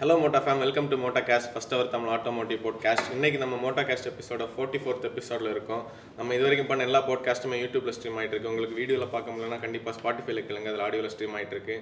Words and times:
Hello 0.00 0.14
Motta 0.20 0.40
fam 0.42 0.60
welcome 0.62 0.88
to 0.90 0.96
Motta 0.96 1.20
cast 1.28 1.48
first 1.52 1.72
our 1.76 1.88
Tamil 1.88 2.10
automotive 2.16 2.58
podcast 2.64 3.08
இன்னைக்கு 3.12 3.38
நம்ம 3.38 3.54
Motta 3.62 3.82
cast 3.88 4.08
episode 4.10 4.44
forty 4.52 4.78
fourth 4.82 5.06
எபிசோடில் 5.08 5.50
இருக்கோம். 5.50 5.82
நம்ம 6.16 6.34
இது 6.34 6.42
வரைக்கும் 6.42 6.68
பண்ண 6.68 6.82
எல்லா 6.82 7.00
போட்காஸ்ட்டுமே 7.08 7.56
யூடியூப்ல 7.62 7.92
ஸ்ட்ரீம் 7.96 8.18
ஆகிட்டு 8.18 8.34
இருக்கு. 8.34 8.48
உங்களுக்கு 8.48 8.78
வீடியோவில் 8.80 9.12
பார்க்க 9.14 9.32
முடியலன்னா 9.32 9.60
கண்டிப்பாக 9.64 9.94
ஸ்பாட்டிஃபைல 9.98 10.44
கிளங்க. 10.50 10.68
அதில் 10.72 10.84
ஆடியோவில் 10.86 11.14
ஸ்ட்ரீம் 11.14 11.34
ஆகிட்டு 11.38 11.54
இருக்கு. 11.56 11.76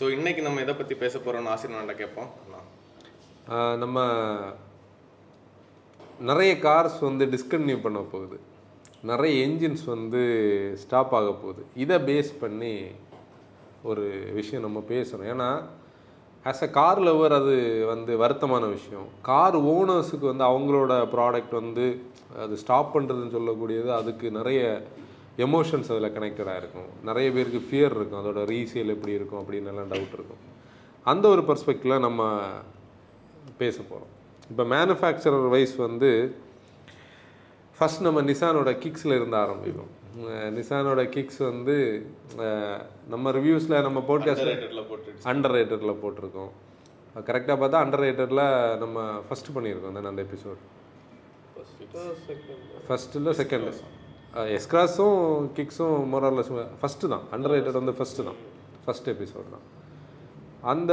ஸோ 0.00 0.10
இன்னைக்கு 0.16 0.42
நம்ம 0.42 0.60
எதை 0.60 0.74
பற்றி 0.74 0.94
பேச 0.94 1.18
போகிறோம்னு 1.18 1.52
ஆசிரியர் 1.54 2.00
கேட்போம். 2.02 2.30
அண்ணா. 2.42 2.60
நம்ம 3.84 4.06
நிறைய 6.18 6.54
கார்ஸ் 6.68 7.00
வந்து 7.00 7.26
டிஸ்கன்டினியூ 7.26 7.80
பண்ண 7.82 7.98
போகுது. 7.98 8.38
நிறைய 9.02 9.46
என்ஜின்ஸ் 9.46 9.84
வந்து 9.84 10.22
ஸ்டாப் 10.84 11.14
ஆக 11.14 11.32
போகுது. 11.32 11.64
இதை 11.74 11.98
பேஸ் 12.10 12.32
பண்ணி 12.40 12.74
ஒரு 13.82 14.06
விஷயம் 14.32 14.66
நம்ம 14.66 14.82
பேசுகிறோம் 14.88 15.30
ஏன்னா 15.34 15.50
ஆஸ் 16.48 16.62
அ 16.66 16.68
கார் 16.76 17.00
லவர் 17.06 17.32
அது 17.38 17.54
வந்து 17.90 18.12
வருத்தமான 18.22 18.64
விஷயம். 18.76 19.08
கார் 19.28 19.56
ஓனர்ஸுக்கு 19.72 20.26
வந்து 20.30 20.44
அவங்களோட 20.50 20.92
ப்ராடக்ட் 21.14 21.54
வந்து 21.58 21.86
அது 22.44 22.54
ஸ்டாப் 22.62 22.94
பண்ணுறதுன்னு 22.94 23.34
சொல்லக்கூடியது 23.38 23.90
அதுக்கு 23.98 24.26
நிறைய 24.38 24.60
எமோஷன்ஸ் 25.46 25.90
அதில் 25.92 26.14
கனெக்டடாக 26.16 26.60
இருக்கும் 26.62 26.88
நிறைய 27.08 27.26
பேருக்கு 27.34 27.60
ஃபியர் 27.66 27.94
இருக்கும். 27.96 28.20
அதோட 28.22 28.40
ரீசேல் 28.52 28.94
எப்படி 28.96 29.12
இருக்கும் 29.18 29.40
அப்படின்னு 29.42 29.70
எல்லாம் 29.72 29.92
டவுட் 29.92 30.16
இருக்கும். 30.18 30.42
அந்த 31.12 31.24
ஒரு 31.34 31.42
பர்ஸ்பெக்டிவில் 31.50 32.04
நம்ம 32.06 32.22
பேச 33.62 33.76
போகிறோம் 33.82 34.12
இப்போ 34.50 34.64
மேனுஃபேக்சரர் 34.74 35.48
வைஸ் 35.54 35.76
வந்து 35.86 36.10
ஃபஸ்ட் 37.78 38.06
நம்ம 38.06 38.22
நிசானோட 38.30 38.70
கிக்ஸில் 38.84 39.18
இருந்து 39.18 39.36
ஆரம்பிக்கும் 39.44 39.92
நிசானோட 40.56 41.00
கிக்ஸ் 41.14 41.40
வந்து 41.50 41.76
நம்ம 43.12 43.32
ரிவ்யூஸில் 43.38 43.76
நம்ம 43.86 43.98
போட்காஸ்ட் 44.10 44.50
அண்டர் 45.32 45.54
ரேட்டரில் 45.56 46.00
போட்டிருக்கோம். 46.02 46.50
கரெக்டாக 47.28 47.56
பார்த்தா 47.62 47.82
அண்டர் 47.84 48.02
ரேட்டரில் 48.04 48.44
நம்ம 48.82 49.06
ஃபஸ்ட்டு 49.28 49.54
பண்ணியிருக்கோம் 49.56 49.96
தானே 49.98 50.10
அந்த 50.12 50.22
எபிசோட் 50.28 50.60
ஃபஸ்ட்டில் 52.88 53.32
செகண்ட் 53.40 53.70
எஸ்கிராஸும் 54.56 55.20
கிக்ஸும் 55.56 56.00
மொரலஸ் 56.14 56.50
ஃபஸ்ட்டு 56.80 57.12
தான். 57.14 57.24
அண்டர் 57.36 57.52
ரேட்டட் 57.54 57.80
வந்து 57.80 57.94
ஃபஸ்ட்டு 57.98 58.26
தான். 58.28 58.40
ஃபஸ்ட் 58.84 59.08
எபிசோட் 59.14 59.48
தான். 59.54 59.64
அந்த 60.72 60.92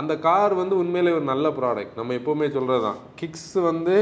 அந்த 0.00 0.12
கார் 0.26 0.54
வந்து 0.60 0.74
உண்மையிலே 0.82 1.10
ஒரு 1.16 1.26
நல்ல 1.30 1.46
ப்ராடக்ட் 1.60 1.96
நம்ம 1.98 2.14
எப்போவுமே 2.18 2.46
சொல்கிறது 2.56 2.82
தான் 2.88 3.00
கிக்ஸ் 3.20 3.50
வந்து 3.70 3.96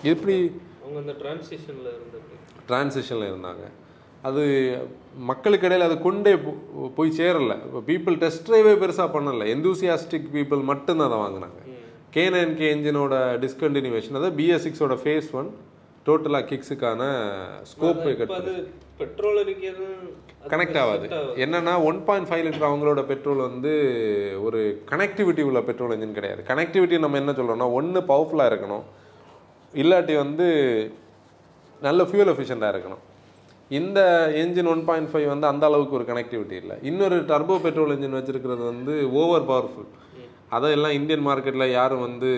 எப்படி 0.03 0.61
அவங்க 0.83 0.99
அந்த 0.99 1.11
டிரான்சிஷனில் 1.11 1.91
இருந்தது. 1.91 2.33
டிரான்சிஷனில் 2.67 3.31
இருந்தாங்க. 3.33 3.71
அது 4.21 4.77
மக்களுக்கு 5.17 5.65
இடையில் 5.65 5.87
அது 5.87 6.01
கொண்டே 6.01 6.33
போ- 6.33 6.93
போய் 6.95 7.13
சேரல. 7.17 7.55
இப்போ 7.55 7.79
பீப்புள் 7.79 8.17
டெஸ்ட் 8.17 8.51
ட்ரைவே 8.51 8.77
பெருசாக 8.77 9.09
பண்ணல. 9.09 9.45
எந்தூசியாஸ்டிக் 9.45 10.27
பீப்புள் 10.33 10.63
மட்டும்தான் 10.63 11.11
அதை 11.11 11.19
வாங்கினாங்க. 11.19 11.73
கே 12.15 12.23
நைன் 12.33 12.51
கே 12.59 12.67
என்ஜினோட 12.73 13.13
டிஸ்கண்டினியூவேஷன் 13.41 14.17
அதாவது 14.17 14.35
பிஎஸ் 14.37 14.65
சிக்ஸோட 14.65 14.93
ஃபேஸ் 15.01 15.25
ஒன் 15.39 15.47
டோட்டலாக 16.05 16.45
கிக்ஸுக்கான 16.49 17.01
ஸ்கோப்பை 17.71 18.11
பெட்ரோல் 18.99 19.39
கனெக்ட் 20.51 20.77
ஆகாது. 20.83 21.07
என்னன்னா 21.45 21.73
ஒன் 21.89 21.99
பாயிண்ட் 22.09 22.29
ஃபைவ் 22.29 22.43
லிட்டர் 22.45 22.67
அவங்களோட 22.69 23.01
பெட்ரோல் 23.09 23.41
வந்து 23.47 23.73
ஒரு 24.45 24.61
கனெக்டிவிட்டி 24.91 25.43
உள்ள 25.49 25.61
பெட்ரோல் 25.69 25.95
இன்ஜின் 25.95 26.15
கிடையாது. 26.19 26.41
கனெக்டிவிட்டி 26.51 26.99
நம்ம 27.05 27.19
என்ன 27.23 27.35
சொல்றோம்னா 27.39 27.67
ஒன்று 27.79 28.03
பவர்ஃபுல்லாக 28.11 28.51
இருக்கணும். 28.53 28.85
இல்லாட்டி 29.83 30.15
வந்து 30.23 30.47
நல்ல 31.81 32.03
ஃபியூல் 32.11 32.33
எஃபிஷியண்ட்டாக 32.35 32.73
இருக்கணும். 32.75 33.03
இந்த 33.81 33.99
என்ஜின் 34.43 34.71
ஒன் 34.75 34.85
பாயிண்ட் 34.91 35.11
ஃபைவ் 35.13 35.27
வந்து 35.33 35.51
அந்த 35.51 35.65
அளவுக்கு 35.71 35.99
ஒரு 35.99 36.07
கனெக்டிவிட்டி 36.13 36.57
இல்லை. 36.63 36.77
இன்னொரு 36.91 37.19
டர்போ 37.33 37.57
பெட்ரோல் 37.67 37.95
இன்ஜின் 37.97 38.17
வச்சிருக்கிறது 38.19 38.65
வந்து 38.71 38.95
ஓவர் 39.21 39.47
பவர்ஃபுல் 39.51 39.91
அதெல்லாம் 40.53 40.95
இந்தியன் 40.99 41.25
மார்க்கெட்டில் 41.27 41.73
யாரும் 41.77 42.05
வந்து 42.07 42.31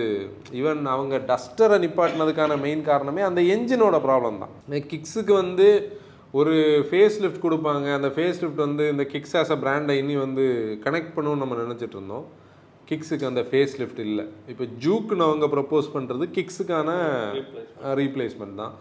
ஈவன் 0.60 0.82
அவங்க 0.96 1.16
டஸ்டரை 1.30 1.78
நிப்பாட்டினதுக்கான 1.84 2.58
மெயின் 2.66 2.84
காரணமே 2.90 3.22
அந்த 3.30 3.42
என்ஜினோட 3.56 3.98
ப்ராப்ளம் 4.08 4.42
தான். 4.44 4.54
கிக்ஸுக்கு 4.92 5.34
வந்து 5.44 5.68
ஒரு 6.40 6.54
ஃபேஸ் 6.88 7.18
லிஃப்ட் 7.24 7.44
கொடுப்பாங்க. 7.46 7.88
அந்த 7.98 8.10
ஃபேஸ் 8.16 8.40
லிஃப்ட் 8.44 8.64
வந்து 8.66 8.84
இந்த 8.94 9.04
கிக்ஸ் 9.14 9.36
ஆஸ் 9.42 9.54
அ 9.56 9.58
பிராண்டை 9.64 9.96
இனி 10.02 10.16
வந்து 10.26 10.46
கனெக்ட் 10.86 11.14
பண்ணணும்னு 11.18 11.44
நம்ம 11.44 11.58
நினச்சிட்டு 11.64 11.98
இருந்தோம். 11.98 12.26
கிக்ஸுக்கு 12.90 13.30
அந்த 13.30 13.42
ஃபேஸ் 13.50 13.76
லிஃப்ட் 13.82 14.02
இல்லை. 14.08 14.26
இப்போ 14.52 14.66
ஜூக்குன்னு 14.84 15.28
அவங்க 15.28 15.46
ப்ரப்போஸ் 15.56 15.88
பண்ணுறது 15.96 16.26
கிக்ஸுக்கான 16.38 16.90
ரீப்ளேஸ்மெண்ட் 18.02 18.60
தான். 18.64 18.74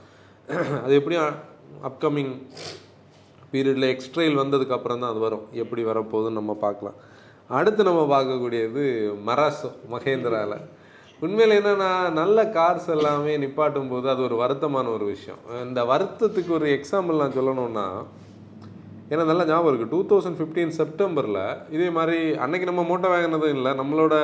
அது 0.85 0.95
எப்படி 1.01 1.17
அப்கமிங் 1.91 2.33
பீரியடில் 3.53 3.89
எக்ஸ்ட்ரெயில் 3.95 4.41
வந்ததுக்கப்புறம் 4.43 5.03
தான் 5.03 5.13
அது 5.13 5.21
வரும். 5.27 5.45
எப்படி 5.63 5.83
வரப்போகுதுன்னு 5.91 6.41
நம்ம 6.41 6.55
பார்க்கலாம். 6.67 6.99
அடுத்து 7.51 7.83
நம்ம 7.89 8.03
பார்க்கக்கூடியது 8.13 8.85
மராசோ 9.27 9.69
மகேந்திராவில் 9.93 10.63
உண்மையில் 11.23 11.57
என்னன்னா 11.59 11.91
நல்ல 12.19 12.39
கார்ஸ் 12.57 12.89
எல்லாமே 12.95 13.35
நிப்பாட்டும் 13.43 13.91
போது 13.93 14.07
அது 14.13 14.23
ஒரு 14.29 14.37
வருத்தமான 14.43 14.87
ஒரு 14.97 15.05
விஷயம். 15.13 15.41
இந்த 15.67 15.81
வருத்தத்துக்கு 15.93 16.53
ஒரு 16.59 16.67
எக்ஸாம்பிள் 16.77 17.21
நான் 17.23 17.37
சொல்லணும்னா 17.39 17.87
ஏன்னா 19.11 19.25
நல்லா 19.31 19.45
ஞாபகம் 19.51 19.71
இருக்குது 19.71 19.93
டூ 19.95 20.01
தௌசண்ட் 20.11 20.39
ஃபிஃப்டீன் 20.39 20.77
செப்டம்பரில் 20.81 21.43
இதே 21.77 21.89
மாதிரி 21.99 22.21
அன்னைக்கு 22.45 22.71
நம்ம 22.71 22.85
மூட்டை 22.91 23.11
வாங்கினதும் 23.13 23.55
இல்லை 23.57 23.73
நம்மளோட 23.81 24.15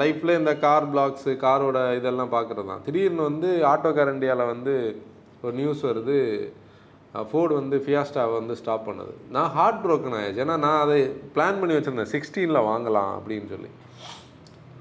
லைஃப்பில் 0.00 0.38
இந்த 0.38 0.52
கார் 0.64 0.90
பிளாக்ஸு 0.92 1.32
காரோட 1.44 1.78
இதெல்லாம் 1.98 2.34
பார்க்குறது 2.36 2.70
தான் 2.72 2.84
திடீர்னு 2.86 3.28
வந்து 3.30 3.50
ஆட்டோ 3.72 3.92
கார் 3.98 4.14
இந்தியாவில் 4.14 4.50
வந்து 4.54 4.74
ஒரு 5.44 5.54
நியூஸ் 5.60 5.82
வருது. 5.88 6.18
ஃபோர்டு 7.30 7.54
வந்து 7.54 7.76
ஃபியாஸ்டாவை 7.84 8.32
வந்து 8.38 8.56
ஸ்டாப் 8.56 8.86
பண்ணுது. 8.88 9.12
நான் 9.30 9.50
ஹார்ட் 9.56 9.84
ப்ரோக்கன் 9.84 10.16
ஆயிடுச்சு. 10.18 10.42
ஏன்னா 10.44 10.56
நான் 10.64 10.82
அதை 10.84 10.98
பிளான் 11.36 11.60
பண்ணி 11.60 11.76
வச்சுருந்தேன். 11.76 12.12
சிக்ஸ்டீனில் 12.14 12.66
வாங்கலாம் 12.70 13.12
அப்படின்னு 13.18 13.48
சொல்லி. 13.54 13.70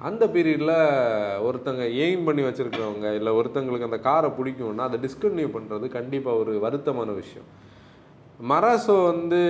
அந்த 0.08 0.24
பீரியடில் 0.26 0.76
ஒருத்தங்க 1.48 1.84
எய்ம் 2.06 2.26
பண்ணி 2.26 2.44
வச்சுருக்கிறவங்க 2.48 3.14
இல்லை 3.20 3.32
ஒருத்தங்களுக்கு 3.34 3.90
அந்த 3.90 4.00
காரை 4.00 4.30
பிடிக்கும்னா 4.40 4.88
அதை 4.90 5.00
டிஸ்கன்டினியூ 5.06 5.50
பண்ணுறது 5.56 5.88
கண்டிப்பாக 5.96 6.42
ஒரு 6.42 6.54
வருத்தமான 6.66 7.16
விஷயம். 7.22 7.48
மராசோ 8.52 8.96
வந்து 9.12 9.42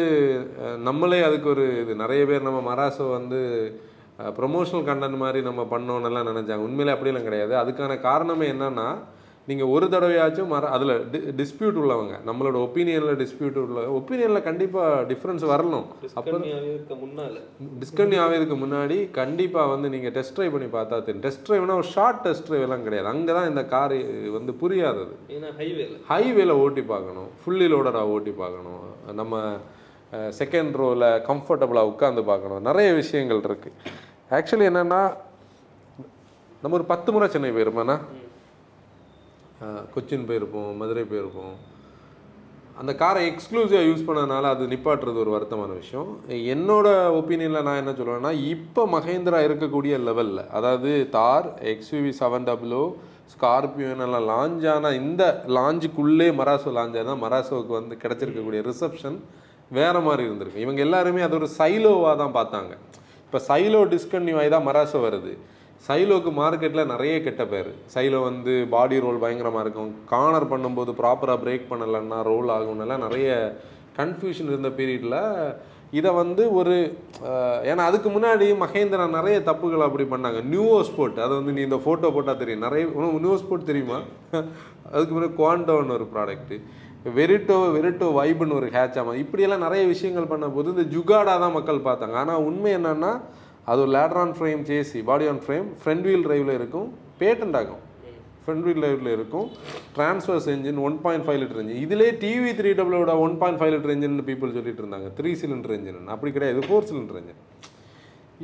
நம்மளே 0.88 1.22
அதுக்கு 1.22 1.50
ஒரு 1.50 1.82
இது. 1.82 1.96
நிறைய 1.96 2.26
பேர் 2.26 2.48
நம்ம 2.50 2.60
மராசோ 2.72 3.12
வந்து 3.12 3.40
ப்ரொமோஷனல் 4.38 4.88
கண்டென்ட் 4.90 5.18
மாதிரி 5.24 5.42
நம்ம 5.48 5.68
பண்ணோன்னெல்லாம் 5.72 6.30
நினச்சாங்க. 6.32 6.66
உண்மையிலே 6.68 6.94
அப்படிலாம் 6.96 7.28
கிடையாது. 7.30 7.54
அதுக்கான 7.64 8.02
காரணமே 8.02 8.48
என்னென்னா 8.52 8.88
நீங்கள் 9.50 9.70
ஒரு 9.74 9.86
தடவையாச்சும் 9.92 10.50
மர 10.54 10.70
அதில் 10.76 10.94
டி 11.12 11.20
டிஸ்பியூட் 11.42 11.78
உள்ளவங்க 11.82 12.16
நம்மளோட 12.30 12.56
ஒப்பீனியனில் 12.66 13.20
டிஸ்பியூட் 13.22 13.58
உள்ள 13.62 13.82
ஒப்பீனியனில் 13.98 14.46
கண்டிப்பாக 14.48 14.98
டிஃப்ரென்ஸ் 15.12 15.44
வரணும். 15.52 15.86
முன்னால. 17.04 17.36
டிஸ்கன்டினியூ 17.82 18.22
ஆகிறதுக்கு 18.24 18.58
முன்னாடி 18.64 18.98
கண்டிப்பாக 19.20 19.72
வந்து 19.74 19.92
நீங்கள் 19.94 20.14
டெஸ்ட் 20.18 20.36
ட்ரைவ் 20.40 20.54
பண்ணி 20.56 20.68
பார்த்தா 20.76 21.00
தெரியும். 21.06 21.24
டெஸ்ட் 21.28 21.46
ட்ரைவ்னா 21.50 21.78
ஒரு 21.82 21.90
ஷார்ட் 21.94 22.22
டெஸ்ட் 22.26 22.48
ட்ரைவ் 22.50 22.66
எல்லாம் 22.68 22.86
கிடையாது. 22.88 23.10
அங்கே 23.14 23.32
தான் 23.40 23.50
இந்த 23.52 23.64
கார் 23.76 23.98
வந்து 24.38 24.54
புரியாதது 24.64 25.16
ஹைவேல 26.12 26.60
ஓட்டி 26.66 26.86
பார்க்கணும். 26.94 27.32
ஃபுல்லி 27.42 27.70
லோடராக 27.76 28.14
ஓட்டி 28.18 28.36
பார்க்கணும். 28.44 28.86
நம்ம 29.22 29.42
செகண்ட் 30.42 30.76
ரோவில் 30.82 31.10
கம்ஃபர்டபுளாக 31.32 31.92
உட்காந்து 31.94 32.22
பார்க்கணும். 32.34 32.62
நிறைய 32.70 32.90
விஷயங்கள் 33.02 33.46
இருக்குது 33.48 33.96
ஆக்சுவலி 34.38 34.66
என்னென்னா 34.74 35.02
நம்ம 36.62 36.76
ஒரு 36.78 36.86
பத்து 36.92 37.10
முறை 37.14 37.26
சென்னை 37.34 37.50
போயிருப்போம்னா 37.56 37.96
கொச்சின் 39.94 40.28
போயிருப்போம் 40.30 40.72
மதுரை 40.82 41.04
போயிருப்போம். 41.12 41.56
அந்த 42.82 42.92
காரை 43.02 43.22
எக்ஸ்க்ளூசிவாக 43.30 43.88
யூஸ் 43.90 44.08
பண்ணதுனால 44.08 44.50
அது 44.54 44.64
நிப்பாட்டுறது 44.72 45.18
ஒரு 45.24 45.32
வருத்தமான 45.36 45.72
விஷயம். 45.82 46.10
என்னோட 46.54 46.88
ஒப்பீனியனில் 47.20 47.66
நான் 47.68 47.80
என்ன 47.82 47.94
சொல்லுவேன்னா 48.00 48.34
இப்போ 48.54 48.84
மகேந்திரா 48.96 49.40
இருக்கக்கூடிய 49.48 49.98
லெவலில் 50.08 50.44
அதாவது 50.58 50.92
Thar 51.18 51.48
XUV 51.74 52.12
seven 52.22 52.48
double O 52.50 52.84
Scorpio N 53.34 54.06
எல்லாம் 54.08 54.28
லான்ச் 54.34 54.68
ஆனால் 54.76 55.00
இந்த 55.02 55.24
லாஞ்சுக்குள்ளே 55.58 56.30
மராசோ 56.42 56.72
லான்ச் 56.78 57.02
தான் 57.10 57.24
மராசோவுக்கு 57.26 57.74
வந்து 57.80 57.96
கிடச்சிருக்கக்கூடிய 58.04 58.62
ரிசப்ஷன் 58.70 59.18
வேறு 59.78 60.00
மாதிரி 60.06 60.24
இருந்திருக்கு. 60.28 60.64
இவங்க 60.66 60.80
எல்லாருமே 60.88 61.22
அது 61.26 61.36
ஒரு 61.42 61.50
சைலோவாக 61.60 62.16
தான் 62.24 62.36
பார்த்தாங்க. 62.40 62.74
இப்போ 63.26 63.40
சைலோ 63.50 63.82
டிஸ்கன்யூ 63.94 64.36
ஆகி 64.42 64.52
தான் 64.54 64.68
மராசோ 64.68 65.00
வருது. 65.08 65.34
சைலோக்கு 65.86 66.32
மார்க்கெட்டில் 66.40 66.92
நிறைய 66.92 67.16
கெட்ட 67.26 67.44
பேர். 67.52 67.72
சைலோ 67.94 68.20
வந்து 68.28 68.54
பாடி 68.74 68.96
ரோல் 69.04 69.24
பயங்கரமாக 69.24 69.64
இருக்கும். 69.66 69.92
கார்னர் 70.12 70.52
பண்ணும்போது 70.54 70.92
ப்ராப்பராக 71.02 71.42
பிரேக் 71.44 71.70
பண்ணலைன்னா 71.72 72.20
ரோல் 72.30 72.50
ஆகும்னெல்லாம் 72.56 73.04
நிறைய 73.08 73.28
கன்ஃபியூஷன் 74.00 74.50
இருந்த 74.54 74.70
பீரியடில் 74.80 75.20
இதை 75.98 76.12
வந்து 76.22 76.44
ஒரு 76.60 76.74
ஏன்னா 77.70 77.84
அதுக்கு 77.90 78.10
முன்னாடி 78.16 78.46
மகேந்திரா 78.64 79.06
நிறைய 79.18 79.38
தப்புகள் 79.50 79.86
அப்படி 79.86 80.06
பண்ணாங்க. 80.14 80.40
நியூவோ 80.54 80.80
ஸ்போர்ட் 80.90 81.22
அதை 81.26 81.34
வந்து 81.40 81.54
நீ 81.58 81.62
இந்த 81.68 81.80
ஃபோட்டோ 81.86 82.10
போட்டால் 82.16 82.42
தெரியும். 82.42 82.66
நிறைய 82.68 82.84
உனக்கு 82.98 83.22
நியூவோ 83.26 83.38
ஸ்போர்ட் 83.44 83.70
தெரியுமா? 83.72 84.00
அதுக்கு 84.94 85.14
முன்னாடி 85.16 85.36
குவாண்டோன்னு 85.42 85.98
ஒரு 86.00 86.08
ப்ராடக்ட்டு 86.16 86.58
வெரிட்டோ 87.18 87.58
வெரிட்டோ 87.78 88.08
வைப்னு 88.20 88.58
ஒரு 88.60 88.70
ஹேட்ச் 88.76 88.98
ஆமாம் 89.02 89.20
இப்படியெல்லாம் 89.24 89.66
நிறைய 89.66 89.84
விஷயங்கள் 89.94 90.32
பண்ணும்போது 90.32 90.74
இந்த 90.74 90.86
ஜுகாடா 90.96 91.36
தான் 91.44 91.56
மக்கள் 91.58 91.86
பார்த்தாங்க. 91.90 92.16
ஆனால் 92.24 92.44
உண்மை 92.50 92.72
என்னன்னா 92.78 93.12
அது 93.72 93.80
ஒரு 93.86 93.92
ladder 93.98 94.20
on 94.24 94.34
frame 94.38 94.62
chassis 94.70 95.00
body 95.10 95.28
on 95.34 95.44
frame 95.46 95.68
front 95.84 96.08
wheel 96.10 96.56
இருக்கும் 96.60 96.90
பேட்டன்ட் 97.22 97.58
ஆகும். 97.62 97.84
ஃப்ரண்ட் 98.44 98.66
வீல் 98.66 98.82
டிரைவில் 98.84 99.10
இருக்கும் 99.16 99.48
transverse 99.96 100.46
engine 100.54 100.78
one 100.88 100.94
point 101.06 101.26
five 101.26 101.40
litre 101.42 101.60
engine 101.62 101.82
இதிலே 101.86 102.08
TV 102.22 102.52
three 102.60 102.70
டபுள்யூட 102.80 103.14
one 103.24 103.36
point 103.42 103.60
five 103.62 103.74
litre 103.74 103.94
engine 103.96 104.16
people 104.30 104.54
சொல்லிட்டு 104.58 104.82
இருந்தாங்க. 104.84 105.08
த்ரீ 105.18 105.32
சிலிண்டர் 105.42 105.74
இன்ஜின் 105.78 106.14
அப்படி 106.16 106.32
கிடையாது 106.38 106.62
ஃபோர் 106.68 106.88
சிலிண்டர் 106.92 107.20
இன்ஜின் 107.22 107.42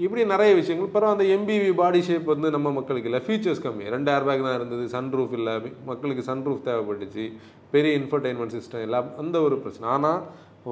இப்படி 0.03 0.21
நிறைய 0.33 0.51
விஷயங்கள். 0.59 0.91
பிறகு 0.93 1.13
அந்த 1.15 1.25
எம்பிவி 1.37 1.71
பாடி 1.79 1.99
ஷேப் 2.07 2.29
வந்து 2.33 2.49
நம்ம 2.55 2.67
மக்களுக்கு 2.77 3.09
இல்லை 3.09 3.21
ஃபீச்சர்ஸ் 3.25 3.63
கம்மி. 3.65 3.87
ரெண்டு 3.95 4.11
ஏர் 4.15 4.27
பேக் 4.27 4.45
தான் 4.47 4.57
இருந்தது 4.59 4.85
சன்ரூஃப் 4.95 5.35
இல்லை 5.39 5.53
மக்களுக்கு 5.89 6.23
சன்ரூஃப் 6.31 6.63
தேவைப்பட்டுச்சு 6.69 7.25
பெரிய 7.73 7.99
இன்ஃபர்டைன்மெண்ட் 8.01 8.55
சிஸ்டம் 8.57 8.85
எல்லாம் 8.87 9.09
அந்த 9.23 9.35
ஒரு 9.47 9.57
பிரச்சனை. 9.65 9.87
ஆனால் 9.97 10.21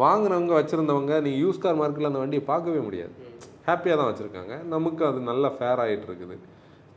வாங்கினவங்க 0.06 0.54
வச்சுருந்தவங்க 0.60 1.14
நீங்கள் 1.26 1.44
யூஸ் 1.46 1.64
கார் 1.66 1.80
மார்க்கெட்டில் 1.82 2.12
அந்த 2.12 2.24
வண்டியை 2.24 2.46
பார்க்கவே 2.54 2.82
முடியாது. 2.88 3.14
ஹாப்பியாக 3.68 3.98
தான் 4.00 4.10
வச்சுருக்காங்க. 4.12 4.54
நமக்கு 4.74 5.04
அது 5.10 5.20
நல்ல 5.32 5.46
ஃபேர் 5.58 5.82
ஆகிட்டு 5.86 6.08
இருக்குது. 6.10 6.38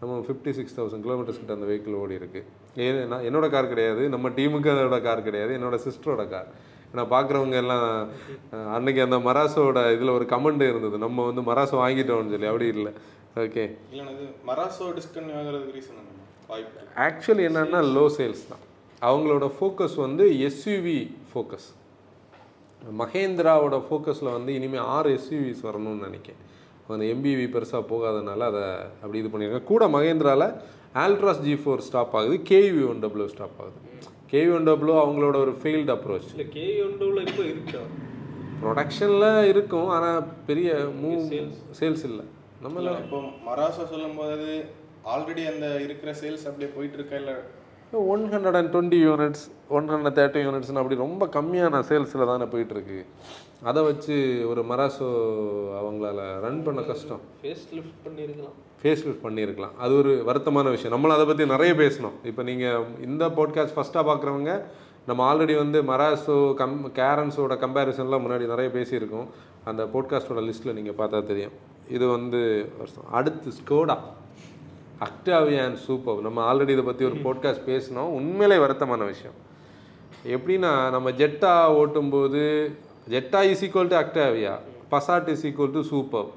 நம்ம 0.01 0.21
ஃபிஃப்டி 0.27 0.53
சிக்ஸ் 0.59 0.77
தௌசண்ட் 0.79 1.05
கிலோமீட்டர்ஸ் 1.07 1.41
கிட்ட 1.41 1.57
அந்த 1.57 1.67
வெஹிக்கிள் 1.71 1.99
ஓடி 2.03 2.15
இருக்கு. 2.21 2.41
ஏன்னா 2.85 3.19
என்னோட 3.29 3.47
கார் 3.55 3.73
கிடையாது. 3.73 4.03
நம்ம 4.15 4.31
டீமுக்கு 4.39 4.73
அதோட 4.75 4.99
கார் 5.09 5.27
கிடையாது. 5.29 5.53
என்னோட 5.59 5.79
சிஸ்டரோட 5.87 6.25
கார் 6.35 6.49
ஏன்னா 6.93 7.05
பார்க்குறவங்க 7.13 7.57
எல்லாம் 7.63 7.87
அன்னைக்கு 8.77 9.01
அந்த 9.07 9.17
மராசோட 9.29 9.79
இதில் 9.95 10.17
ஒரு 10.17 10.27
கமெண்ட் 10.33 10.65
இருந்தது. 10.73 10.97
நம்ம 11.07 11.25
வந்து 11.29 11.43
மராசோ 11.51 11.77
வாங்கிட்டோம்னு 11.85 12.35
சொல்லி. 12.35 12.51
அப்படி 12.53 12.69
இல்லை. 12.75 12.93
ஓகே 13.45 13.65
மராசோ 14.51 14.89
டிஸ்கன்யூ 14.99 15.35
ஆகிறதுக்கு 15.41 15.77
ரீசன். 15.79 16.03
ஆக்சுவலி 17.07 17.45
என்னன்னா 17.51 17.81
லோ 17.97 18.05
சேல்ஸ் 18.19 18.45
தான். 18.53 18.63
அவங்களோட 19.09 19.47
ஃபோக்கஸ் 19.57 19.97
வந்து 20.05 20.25
எஸ்யூவி 20.49 20.99
ஃபோக்கஸ் 21.31 21.69
மகேந்திராவோட 23.01 23.77
ஃபோக்கஸில் 23.89 24.35
வந்து 24.37 24.51
இனிமேல் 24.59 24.87
ஆறு 24.97 25.11
எஸ்யூவிஸ் 25.19 25.63
வரணும்னு 25.69 26.07
நினைக்கிறேன். 26.09 26.41
அந்த 26.93 27.05
எம்பிவி 27.13 27.47
பெருசாக 27.55 27.83
போகாதனால 27.93 28.47
அதை 28.53 28.65
அப்படி 29.03 29.21
இது 29.23 29.31
பண்ணியிருக்காங்க 29.33 29.71
கூட 29.73 29.87
மகேந்திராவில் 29.97 30.49
ஆல்ட்ராஸ் 31.05 31.43
ஜி 31.47 31.55
ஃபோர் 31.63 31.85
ஸ்டாப் 31.87 32.15
ஆகுது. 32.19 32.37
கேவி 32.51 32.83
ஒன் 32.91 33.01
டபுள்யூ 33.05 33.27
ஸ்டாப் 33.35 33.57
ஆகுது. 33.63 33.79
கேவி 34.33 34.51
ஒன் 34.57 34.69
டபுள்யூ 34.69 34.97
அவங்களோட 35.05 35.37
ஒரு 35.45 35.55
ஃபெயில்டு 35.63 35.93
அப்ரோச் 35.97 36.29
இல்லை 36.35 36.47
கே 36.57 36.67
ஒன்றுல 36.87 37.23
இப்போ 37.29 37.43
இருக்கா? 37.53 37.83
ப்ரொடக்ஷனில் 38.63 39.49
இருக்கும். 39.53 39.89
ஆனால் 39.97 40.21
பெரிய 40.49 40.71
மூவ் 41.03 41.25
சேல்ஸ் 41.81 42.05
இல்லை. 42.11 42.25
நம்ம 42.65 42.79
இல்ல, 42.81 42.93
இப்போ 43.05 43.19
மராசோ 43.49 43.85
சொல்லும்போது 43.93 44.49
ஆல்ரெடி 45.15 45.43
அந்த 45.53 45.67
இருக்கிற 45.87 46.11
சேல்ஸ் 46.23 46.47
அப்படியே 46.51 46.71
போயிட்டு 46.77 46.99
இருக்கா 47.01 47.17
இல்லை 47.23 47.37
one 48.13 48.23
hundred 48.33 48.57
and 48.59 48.71
twenty 48.75 49.01
units 49.07 49.43
one 49.77 49.91
hundred 49.93 50.17
thirty 50.21 50.41
யூனிட்ஸ்னு 50.47 50.81
அப்படி 50.83 50.97
ரொம்ப 51.03 51.27
கம்மியான 51.37 51.83
சேல்ஸில் 51.91 52.31
தானே 52.31 52.47
போயிட்டுருக்கு. 52.55 53.01
அதை 53.71 53.83
வச்சு 53.83 54.15
ஒரு 54.49 54.63
மராசோ 54.71 55.09
அவங்களால 55.81 56.41
ரன் 56.41 56.63
பண்ண 56.63 56.81
கஷ்டம். 56.83 57.21
ஃபேஸ் 57.43 57.67
லிஃப்ட் 57.77 58.01
பண்ணியிருக்கலாம். 58.07 58.57
ஃபேஸ் 58.81 59.05
லிஃப்ட் 59.07 59.25
பண்ணியிருக்கலாம். 59.27 59.75
அது 59.79 59.93
ஒரு 59.97 60.25
வருத்தமான 60.27 60.71
விஷயம். 60.71 60.95
நம்மளும் 60.95 61.17
அதை 61.17 61.27
பற்றி 61.27 61.45
நிறைய 61.47 61.73
பேசணும். 61.75 62.17
இப்போ 62.25 62.43
நீங்கள் 62.43 62.85
இந்த 63.03 63.29
பாட்காஸ்ட் 63.29 63.77
ஃபஸ்ட்டாக 63.77 64.05
பார்க்குறவங்க 64.11 64.63
நம்ம 65.07 65.21
ஆல்ரெடி 65.31 65.55
வந்து 65.57 65.83
மராசோ 65.83 66.55
கம் 66.55 66.77
கேரன்ஸோட 66.95 67.55
கம்பேரிசன்லாம் 67.65 68.25
முன்னாடி 68.27 68.47
நிறைய 68.47 68.71
பேசியிருக்கோம். 68.75 69.27
அந்த 69.65 69.85
பாட்காஸ்டோட 69.85 70.43
லிஸ்ட்டில் 70.49 70.77
நீங்கள் 70.79 70.99
பார்த்தா 71.01 71.25
தெரியும். 71.25 71.57
இது 71.89 72.07
வந்து 72.09 72.43
வருஷம். 72.79 73.09
அடுத்து 73.11 73.51
ஸ்கோடா 73.61 73.97
அக்டாவியான் 75.01 75.77
சூப்பர் 75.87 76.21
நம்ம 76.21 76.41
ஆல்ரெடி 76.51 76.75
இதை 76.77 76.85
பற்றி 76.85 77.05
ஒரு 77.05 77.17
பாட்காஸ்ட் 77.27 77.69
பேசினோம். 77.71 78.13
உண்மையிலே 78.19 78.57
வருத்தமான 78.65 79.05
விஷயம். 79.05 79.39
எப்படின்னா 80.37 80.91
நம்ம 80.91 81.11
ஜெட்டா 81.11 81.55
ஓட்டும்போது 81.81 82.43
Jetta 83.13 83.41
is 83.51 83.63
equal 83.67 83.93
to 83.93 83.97
Octavia 84.03 84.55
Passat 84.93 85.31
is 85.35 85.45
equal 85.49 85.77
to 85.77 85.83
Superb 85.93 86.29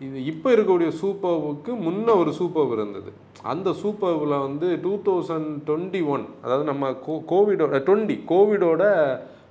இது 0.00 0.18
இப்போ 0.30 0.48
இருக்கக்கூடிய 0.54 0.90
சூப்பர்வுக்கு 1.00 1.72
முன்ன 1.86 2.14
ஒரு 2.20 2.30
சூப்பர் 2.38 2.74
இருந்தது. 2.76 3.10
அந்த 3.52 3.68
சூப்பர்வில் 3.82 4.34
வந்து 4.46 4.68
டூ 4.84 4.92
தௌசண்ட் 5.08 5.50
டுவெண்ட்டி 5.68 6.00
ஒன் 6.14 6.24
அதாவது 6.44 6.64
நம்ம 6.70 6.90
கோ 7.06 7.14
கோவிடோட 7.32 7.78
டுவெண்ட்டி 7.88 8.16
கோவிடோட 8.32 8.82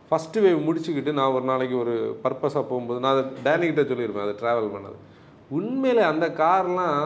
ஃபஸ்ட்டு 0.09 0.43
வேவ் 0.45 0.65
முடிச்சுக்கிட்டு 0.67 1.11
நான் 1.19 1.35
ஒரு 1.37 1.45
நாளைக்கு 1.51 1.75
ஒரு 1.83 1.93
பர்பஸாக 2.23 2.63
போகும்போது 2.71 3.01
நான் 3.03 3.13
அதை 3.15 3.23
டேனிக்கிட்ட 3.47 3.83
சொல்லியிருப்பேன் 3.91 4.25
அதை 4.27 4.35
ட்ராவல் 4.41 4.73
பண்ணது. 4.75 4.97
உண்மையில் 5.57 6.09
அந்த 6.11 6.27
கார்லாம் 6.41 6.99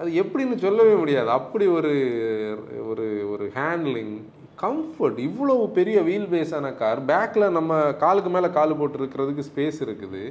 அது 0.00 0.10
எப்படின்னு 0.22 0.56
சொல்லவே 0.64 0.94
முடியாது. 1.02 1.28
அப்படி 1.38 1.66
ஒரு 1.78 1.92
ஒரு 2.90 3.06
ஒரு 3.32 3.44
ஹேண்ட்லிங் 3.58 4.14
கம்ஃபர்ட் 4.62 5.18
இவ்வளவு 5.28 5.64
பெரிய 5.78 5.98
வீல் 6.08 6.28
பேஸான 6.34 6.66
கார் 6.82 7.00
பேக்கில் 7.10 7.54
நம்ம 7.56 7.80
காலுக்கு 8.02 8.30
மேலே 8.36 8.48
கால் 8.58 8.78
போட்டு 8.78 8.98
இருக்கிறதுக்கு 9.00 9.48
ஸ்பேஸ் 9.48 9.80
இருக்குது. 9.86 10.22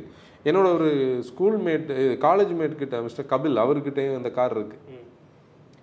என்னோட 0.49 0.67
ஒரு 0.77 0.89
ஸ்கூல் 1.27 1.57
மேட் 1.67 1.89
காலேஜ் 2.25 2.53
மேட் 2.59 2.79
கிட்ட 2.81 2.95
மிஸ்டர் 3.05 3.29
கபில் 3.33 3.61
அவர்கிட்டயும் 3.65 4.17
இந்த 4.19 4.31
கார் 4.39 4.55
இருக்கு. 4.57 4.77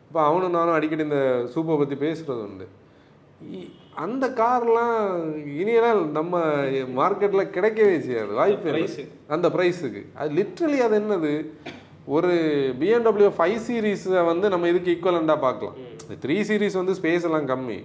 இப்போ 0.08 0.20
அவனும் 0.30 0.56
நானும் 0.56 0.76
அடிக்கடி 0.78 1.06
இந்த 1.08 1.20
சூப்பை 1.52 1.76
பற்றி 1.82 1.98
பேசுகிறது 2.04 2.42
உண்டு. 2.48 2.66
அந்த 4.04 4.24
கார்லாம் 4.40 4.98
இனியெல்லாம் 5.60 6.02
நம்ம 6.18 6.42
மார்க்கெட்டில் 6.98 7.52
கிடைக்கவே 7.56 7.96
செய்யாது. 8.08 8.32
வாய்ப்பு 8.40 8.84
அந்த 9.36 9.46
ப்ரைஸுக்கு 9.56 10.02
அது 10.20 10.30
லிட்ரலி 10.40 10.78
அது 10.86 10.94
என்னது? 11.02 11.32
ஒரு 12.14 12.30
பிஎன்டபிள்யூ 12.82 13.32
ஃபைவ் 13.38 13.58
சீரீஸை 13.66 14.22
வந்து 14.32 14.46
நம்ம 14.52 14.68
இதுக்கு 14.72 14.92
ஈக்குவலண்டாக 14.94 15.44
பார்க்கலாம். 15.48 15.76
த்ரீ 16.22 16.36
சீரீஸ் 16.48 16.78
வந்து 16.80 16.96
ஸ்பேஸ் 17.00 17.26
எல்லாம் 17.28 17.50
கம்மி. 17.50 17.80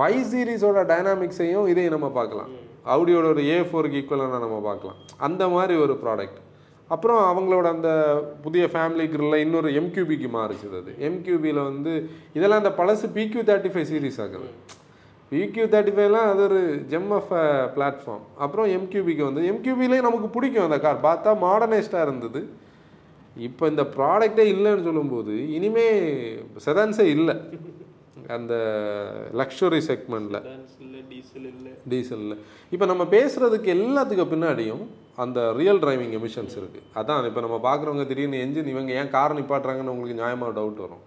ஃபைவ் 0.00 0.22
சீரீஸோட 0.32 0.82
டைனாமிக்ஸையும் 0.90 1.66
இதையும் 1.70 1.96
நம்ம 1.96 2.08
பார்க்கலாம். 2.20 2.52
ஆடியோட 2.92 3.26
ஒரு 3.32 3.42
ஏ 3.52 3.56
ஃபோருக்கு 3.70 3.98
ஈக்குவலாக 4.00 4.38
நம்ம 4.44 4.60
பார்க்கலாம். 4.68 4.98
அந்த 5.26 5.42
மாதிரி 5.54 5.74
ஒரு 5.86 5.94
ப்ராடக்ட் 6.04 6.38
அப்புறம் 6.94 7.20
அவங்களோட 7.30 7.66
அந்த 7.74 7.90
புதிய 8.44 8.62
ஃபேமிலி 8.72 9.04
கிரில்ல 9.10 9.36
இன்னொரு 9.42 9.68
எம்கியூபிக்கு 9.80 10.28
மாறுச்சுது 10.36 10.76
அது. 10.80 10.92
எம்கியூபியில் 11.08 11.60
வந்து 11.68 11.92
இதெல்லாம் 12.36 12.62
அந்த 12.62 12.72
பழசு 12.78 13.08
பிக்யூ 13.16 13.42
தேர்ட்டி 13.50 13.70
ஃபைவ் 13.74 13.90
சீரீஸ் 13.90 14.18
ஆகுது. 14.24 14.48
பிக்யூ 15.32 15.64
தேர்ட்டி 15.74 15.92
ஃபைவ்லாம் 15.96 16.30
அது 16.30 16.42
ஒரு 16.48 16.60
ஜெம் 16.92 17.10
ஆஃப் 17.18 17.30
பிளாட்ஃபார்ம் 17.76 18.24
அப்புறம் 18.44 18.68
எம்கியூபிக்கு 18.78 19.24
வந்து 19.28 19.44
எம்கியூபிலே 19.52 20.00
நமக்கு 20.08 20.30
பிடிக்கும் 20.36 20.66
அந்த 20.68 20.78
கார் 20.86 21.06
பார்த்தா 21.08 21.36
மாடர்னைஸ்டாக 21.46 22.06
இருந்தது. 22.08 22.42
இப்போ 23.48 23.64
இந்த 23.74 23.84
ப்ராடக்டே 23.98 24.46
இல்லைன்னு 24.54 24.86
சொல்லும்போது 24.88 25.34
இனிமே 25.58 25.86
செதான்ஸே 26.66 27.06
இல்லை. 27.16 27.36
அந்த 28.30 28.54
லக்ஸுரி 29.40 29.80
செக்மெண்ட்டில் 29.86 30.38
டீசலில் 31.88 32.36
இப்போ 32.72 32.86
நம்ம 32.86 33.04
பேசுகிறதுக்கு 33.10 33.70
எல்லாத்துக்கு 33.76 34.26
பின்னாடியும் 34.32 34.82
அந்த 35.16 35.52
ரியல் 35.52 35.78
டிரைவிங் 35.78 36.14
எமிஷன்ஸ் 36.18 36.56
இருக்குது 36.56 36.86
அதான் 36.94 37.26
இப்போ 37.26 37.40
நம்ம 37.40 37.58
பார்க்குறவங்க 37.64 38.06
திடீர்னு 38.06 38.42
என்ஜின் 38.44 38.66
இவங்க 38.66 38.92
ஏன் 38.92 39.10
கார் 39.10 39.38
நிப்பாட்டுறாங்கன்னு 39.38 39.94
உங்களுக்கு 39.94 40.20
நியாயமாக 40.20 40.52
டவுட் 40.52 40.82
வரும். 40.84 41.02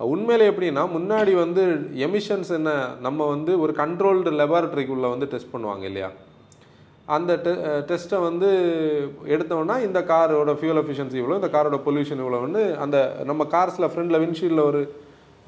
உண்மையிலே 0.00 0.50
எப்படின்னா 0.50 0.82
முன்னாடி 0.94 1.32
வந்து 1.34 1.62
எமிஷன்ஸ் 2.06 2.50
என்ன 2.50 2.70
நம்ம 3.00 3.26
வந்து 3.26 3.60
ஒரு 3.60 3.72
கண்ட்ரோல்டு 3.76 4.30
லெபார்ட்ரிக்குள்ளே 4.40 5.08
வந்து 5.10 5.26
டெஸ்ட் 5.26 5.52
பண்ணுவாங்க 5.54 5.82
இல்லையா? 5.82 6.08
அந்த 7.08 7.32
டெ 7.36 7.52
டெஸ்ட்டை 7.88 8.18
வந்து 8.20 8.48
எடுத்தோம்னா 9.26 9.76
இந்த 9.80 10.00
காரோட 10.10 10.52
ஃபியூல் 10.60 10.80
எஃபிஷியன்சி 10.82 11.18
இவ்வளோ 11.20 11.34
இந்த 11.34 11.50
காரோட 11.56 11.78
பொல்யூஷன் 11.86 12.22
இவ்வளோன்னு 12.22 12.62
அந்த 12.76 12.98
நம்ம 13.24 13.44
கார்ஸில் 13.50 13.90
ஃப்ரண்டில் 13.90 14.22
விண்ட்ஷீல்டில் 14.22 14.64
ஒரு 14.64 14.80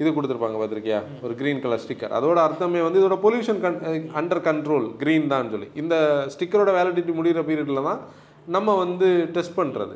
இது 0.01 0.09
கொடுத்துருப்பாங்க 0.15 0.57
பார்த்துருக்கியா? 0.59 0.99
ஒரு 1.25 1.33
க்ரீன் 1.39 1.61
கலர் 1.63 1.81
ஸ்டிக்கர் 1.83 2.15
அதோட 2.17 2.39
அர்த்தமே 2.47 2.81
வந்து 2.87 2.99
இதோட 3.01 3.15
பொல்யூஷன் 3.25 3.61
கன் 3.63 3.77
அண்டர் 4.19 4.41
கண்ட்ரோல் 4.47 4.85
க்ரீன் 5.01 5.31
தான் 5.33 5.51
சொல்லி. 5.53 5.69
இந்த 5.81 5.95
ஸ்டிக்கரோட 6.33 6.71
வேலிடிட்டி 6.77 7.13
முடிகிற 7.19 7.43
பீரியடில் 7.49 7.87
தான் 7.89 8.01
நம்ம 8.55 8.75
வந்து 8.83 9.07
டெஸ்ட் 9.37 9.57
பண்ணுறது 9.59 9.95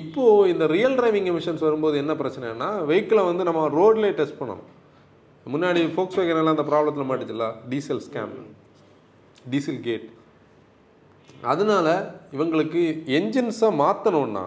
இப்போது 0.00 0.48
இந்த 0.52 0.64
ரியல் 0.76 0.96
டிரைவிங் 1.00 1.28
எமிஷன்ஸ் 1.32 1.66
வரும்போது 1.66 1.96
என்ன 2.02 2.12
பிரச்சனைனா 2.22 2.68
வெஹிக்கிளை 2.90 3.22
வந்து 3.30 3.46
நம்ம 3.48 3.66
ரோட்லேயே 3.78 4.14
டெஸ்ட் 4.20 4.40
பண்ணணும். 4.40 4.68
முன்னாடி 5.52 5.80
ஃபோக்ஸ் 5.94 6.18
எல்லாம் 6.32 6.54
அந்த 6.56 6.66
ப்ராப்ளத்தில் 6.70 7.08
மாட்டுச்சுல 7.10 7.46
டீசல் 7.72 8.02
ஸ்கேம் 8.06 8.34
டீசல் 9.52 9.80
கேட் 9.86 10.08
அதனால 11.52 11.86
இவங்களுக்கு 12.36 12.80
என்ஜின்ஸை 13.18 13.70
மாற்றணுன்னா 13.82 14.46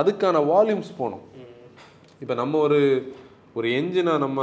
அதுக்கான 0.00 0.40
வால்யூம்ஸ் 0.52 0.96
போகணும். 0.98 1.24
இப்போ 2.20 2.34
நம்ம 2.34 2.58
ஒரு 2.66 2.78
ஒரு 3.56 3.68
என்ஜினை 3.78 4.14
நம்ம 4.24 4.40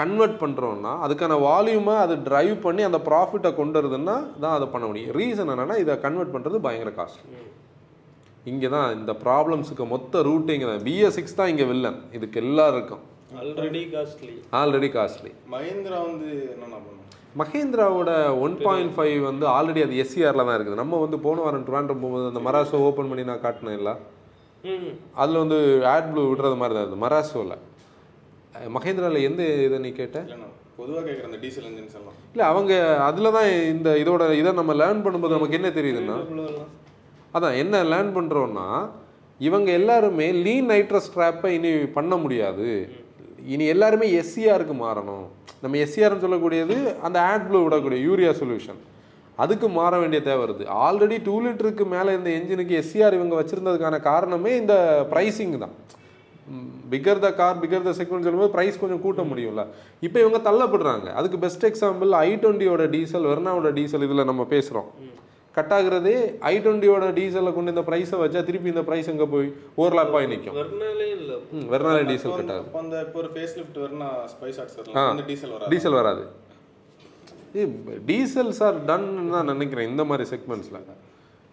கன்வெர்ட் 0.00 0.36
பண்ணுறோம்னா 0.40 0.92
அதுக்கான 1.04 1.36
வால்யூமை 1.44 1.94
அது 2.04 2.14
டிரைவ் 2.26 2.56
பண்ணி 2.64 2.82
அந்த 2.88 2.98
ப்ராஃபிட்டை 3.08 3.50
கொண்டு 3.58 3.78
வருதுன்னா 3.78 4.16
தான் 4.42 4.56
அதை 4.56 4.66
பண்ண 4.72 4.84
முடியும். 4.88 5.12
ரீசன் 5.18 5.52
என்னென்னா 5.54 5.76
இதை 5.84 5.94
கன்வெர்ட் 6.04 6.34
பண்ணுறது 6.34 6.58
பயங்கர 6.66 6.92
காஸ்ட்லி 6.98 7.38
இங்கே 8.46 8.68
தான் 8.74 8.88
இந்த 8.98 9.12
ப்ராப்ளம்ஸுக்கு 9.24 9.86
மொத்த 9.92 10.22
ரூட்டிங் 10.28 10.66
தான் 10.70 10.82
பிஎஸ் 10.86 11.16
சிக்ஸ் 11.18 11.38
தான் 11.40 11.50
இங்கே 11.52 11.66
வில்லன் 11.70 11.98
இதுக்கு 12.18 12.40
எல்லாருக்கும் 12.44 13.02
already 13.40 13.82
costly 13.94 14.34
already 14.60 14.90
costly 14.94 15.32
Mahindra 15.54 15.98
வந்து 16.06 16.28
என்னென்ன 16.52 16.76
பண்ணும்? 16.76 16.94
மகேந்திராவோட 17.40 18.10
ஒன் 18.44 18.54
பாயிண்ட் 18.66 18.94
ஃபைவ் 18.94 19.18
வந்து 19.30 19.44
ஆல்ரெடி 19.56 19.80
அது 19.86 19.98
எஸ்சிஆரில் 20.02 20.46
தான் 20.46 20.56
இருக்குது. 20.56 20.80
நம்ம 20.82 21.00
வந்து 21.04 21.18
போன 21.26 21.42
வாரம் 21.44 21.66
ட்ரிவாண்டம் 21.66 22.00
போகும்போது 22.02 22.30
அந்த 22.32 22.42
மராசோ 22.46 22.78
ஓப்பன் 22.86 23.10
பண்ணி 23.10 23.24
நான் 23.30 23.44
காட்டினேன் 23.44 23.78
இல்லை 23.80 23.94
அதில் 25.20 25.40
வந்து 25.42 25.58
ஆட் 25.94 26.08
ப்ளூ 26.12 26.22
விடுறது 26.30 26.56
மாதிரி 26.60 26.74
தான் 26.76 26.84
இருந்தது. 26.84 27.02
மராசோவில் 27.04 27.56
மகேந்திராவில் 28.76 29.26
எந்த 29.28 29.42
இதை 29.66 29.78
நீ 29.84 29.90
கேட்ட? 30.00 30.18
பொதுவாக 30.78 31.02
கேட்குற 31.06 31.24
அந்த 31.28 31.38
டீசல் 31.44 31.66
இன்ஜின்ஸ் 31.68 31.96
எல்லாம். 31.98 32.16
இல்லை 32.32 32.44
அவங்க 32.52 32.72
அதில் 33.08 33.34
தான் 33.36 33.48
இந்த 33.72 33.88
இதோட 34.02 34.22
இதை 34.40 34.50
நம்ம 34.60 34.74
லேர்ன் 34.80 35.02
பண்ணும்போது 35.04 35.36
நமக்கு 35.36 35.58
என்ன 35.58 35.70
தெரியுதுன்னா 35.78 36.16
அதான் 37.36 37.58
என்ன 37.62 37.82
லேர்ன் 37.92 38.12
பண்ணுறோன்னா 38.18 38.66
இவங்க 39.48 39.68
எல்லாருமே 39.80 40.26
லீன் 40.44 40.70
நைட்ரஸ் 40.72 41.12
ட்ராப்பை 41.14 41.50
இனி 41.56 41.72
பண்ண 41.96 42.14
முடியாது. 42.22 42.68
இனி 43.54 43.64
எல்லாருமே 43.74 44.06
எஸ்சிஆருக்கு 44.20 44.74
மாறணும். 44.84 45.26
நம்ம 45.62 45.78
எஸ்சிஆர்னு 45.84 46.24
சொல்லக்கூடியது 46.24 46.76
அந்த 47.06 47.18
ஆட் 47.30 47.46
ப்ளூ 47.48 47.58
விடக்கூடிய 47.64 47.98
யூரியா 48.08 48.32
சொல்யூஷன் 48.40 48.80
அதுக்கு 49.44 49.66
மாற 49.78 49.92
வேண்டிய 50.02 50.20
தேவை 50.28 50.40
வருது. 50.44 50.64
ஆல்ரெடி 50.86 51.16
டூ 51.26 51.34
லிட்டருக்கு 51.44 51.84
மேலே 51.94 52.10
இந்த 52.18 52.30
என்ஜினுக்கு 52.38 52.74
எஸ்சிஆர் 52.80 53.16
இவங்க 53.18 53.34
வச்சுருந்ததுக்கான 53.40 54.00
காரணமே 54.10 54.52
இந்த 54.62 54.74
ப்ரைஸிங் 55.12 55.54
தான். 55.64 55.74
Figure 56.92 57.22
the 57.24 57.28
car 57.40 57.58
figure 57.62 57.86
the 57.88 57.92
segment 57.98 58.26
சொல்லும்போது 58.26 58.52
ப்ரைஸ் 58.56 58.80
கொஞ்சம் 58.82 59.02
கூட்ட 59.06 59.22
முடியும்ல. 59.30 59.62
இப்போ 60.06 60.18
இவங்க 60.24 60.38
தள்ளப்படுறாங்க. 60.48 61.08
அதுக்கு 61.20 61.38
பெஸ்ட் 61.46 61.66
எக்ஸாம்பிள் 61.70 62.12
ஐ 62.26 62.30
டுவெண்ட்டியோட 62.42 62.84
டீசல் 62.94 63.28
வெர்னாவோட 63.30 63.70
டீசல் 63.78 64.06
இதில் 64.08 64.28
நம்ம 64.30 64.46
பேசுகிறோம் 64.54 64.88
கட் 65.54 65.72
ஆகுறதே 65.76 66.16
ஐ 66.50 66.54
டுவெண்ட்டியோட 66.64 67.04
டீசலை 67.18 67.50
கொண்டு 67.54 67.72
இந்த 67.74 67.84
ப்ரைஸை 67.88 68.16
வச்சா 68.22 68.40
திருப்பி 68.48 68.68
இந்த 68.72 68.82
ப்ரைஸ் 68.88 69.08
எங்கே 69.12 69.26
போய்? 69.32 69.48
ஓவர்லாப் 69.80 70.14
ஆகி 70.18 70.28
நிற்கும் 70.32 70.58
வெர்னால 71.72 72.02
டீசல் 72.10 72.36
கட் 72.40 72.52
ஆகுது 72.56 73.00
இப்போ 73.06 73.18
ஒரு 73.22 73.30
ஃபேஸ் 73.36 73.54
லிஃப்ட் 73.60 73.78
வரனா 73.84 74.10
ஸ்பைஸ் 74.34 74.60
ஆட்ஸ் 74.64 74.76
டீசல் 75.74 75.96
வராது. 76.00 76.24
டீசல் 77.52 77.76
வராது 77.86 78.04
டீசல் 78.10 78.50
சார் 78.60 78.84
டன் 78.84 79.30
தான் 79.34 79.48
நினைக்கிறேன் 79.52 79.88
இந்த 79.90 80.04
மாதிரி 80.04 80.28
செக்மெண்ட்ஸில் 80.34 80.80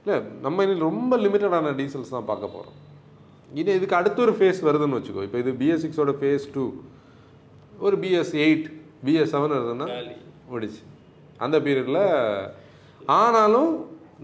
இல்லை 0.06 0.18
நம்ம 0.42 0.64
இனி 0.64 0.76
ரொம்ப 0.80 1.18
லிமிட்டடான 1.18 1.76
டீசல்ஸ் 1.82 2.16
தான் 2.16 2.30
பார்க்க 2.32 2.56
போகிறோம் 2.56 2.78
இது 3.62 3.76
இதுக்கு 3.76 3.96
அடுத்த 3.96 4.22
ஒரு 4.22 4.34
ஃபேஸ் 4.38 4.60
வருதுன்னு 4.68 4.98
வச்சுக்கோ. 5.00 5.24
இப்போ 5.28 5.38
இது 5.38 5.52
பிஎஸ் 5.62 5.84
சிக்ஸோட 5.86 6.14
ஃபேஸ் 6.22 6.46
டூ 6.54 6.64
ஒரு 7.80 7.98
பிஎஸ் 7.98 8.34
எயிட் 8.46 8.68
பிஎஸ் 9.06 9.34
செவன் 9.34 9.56
வருதுன்னா 9.58 9.88
முடிச்சு 10.50 10.82
அந்த 11.38 11.60
பீரியடில் 11.60 12.02
ஆனாலும் 13.20 13.72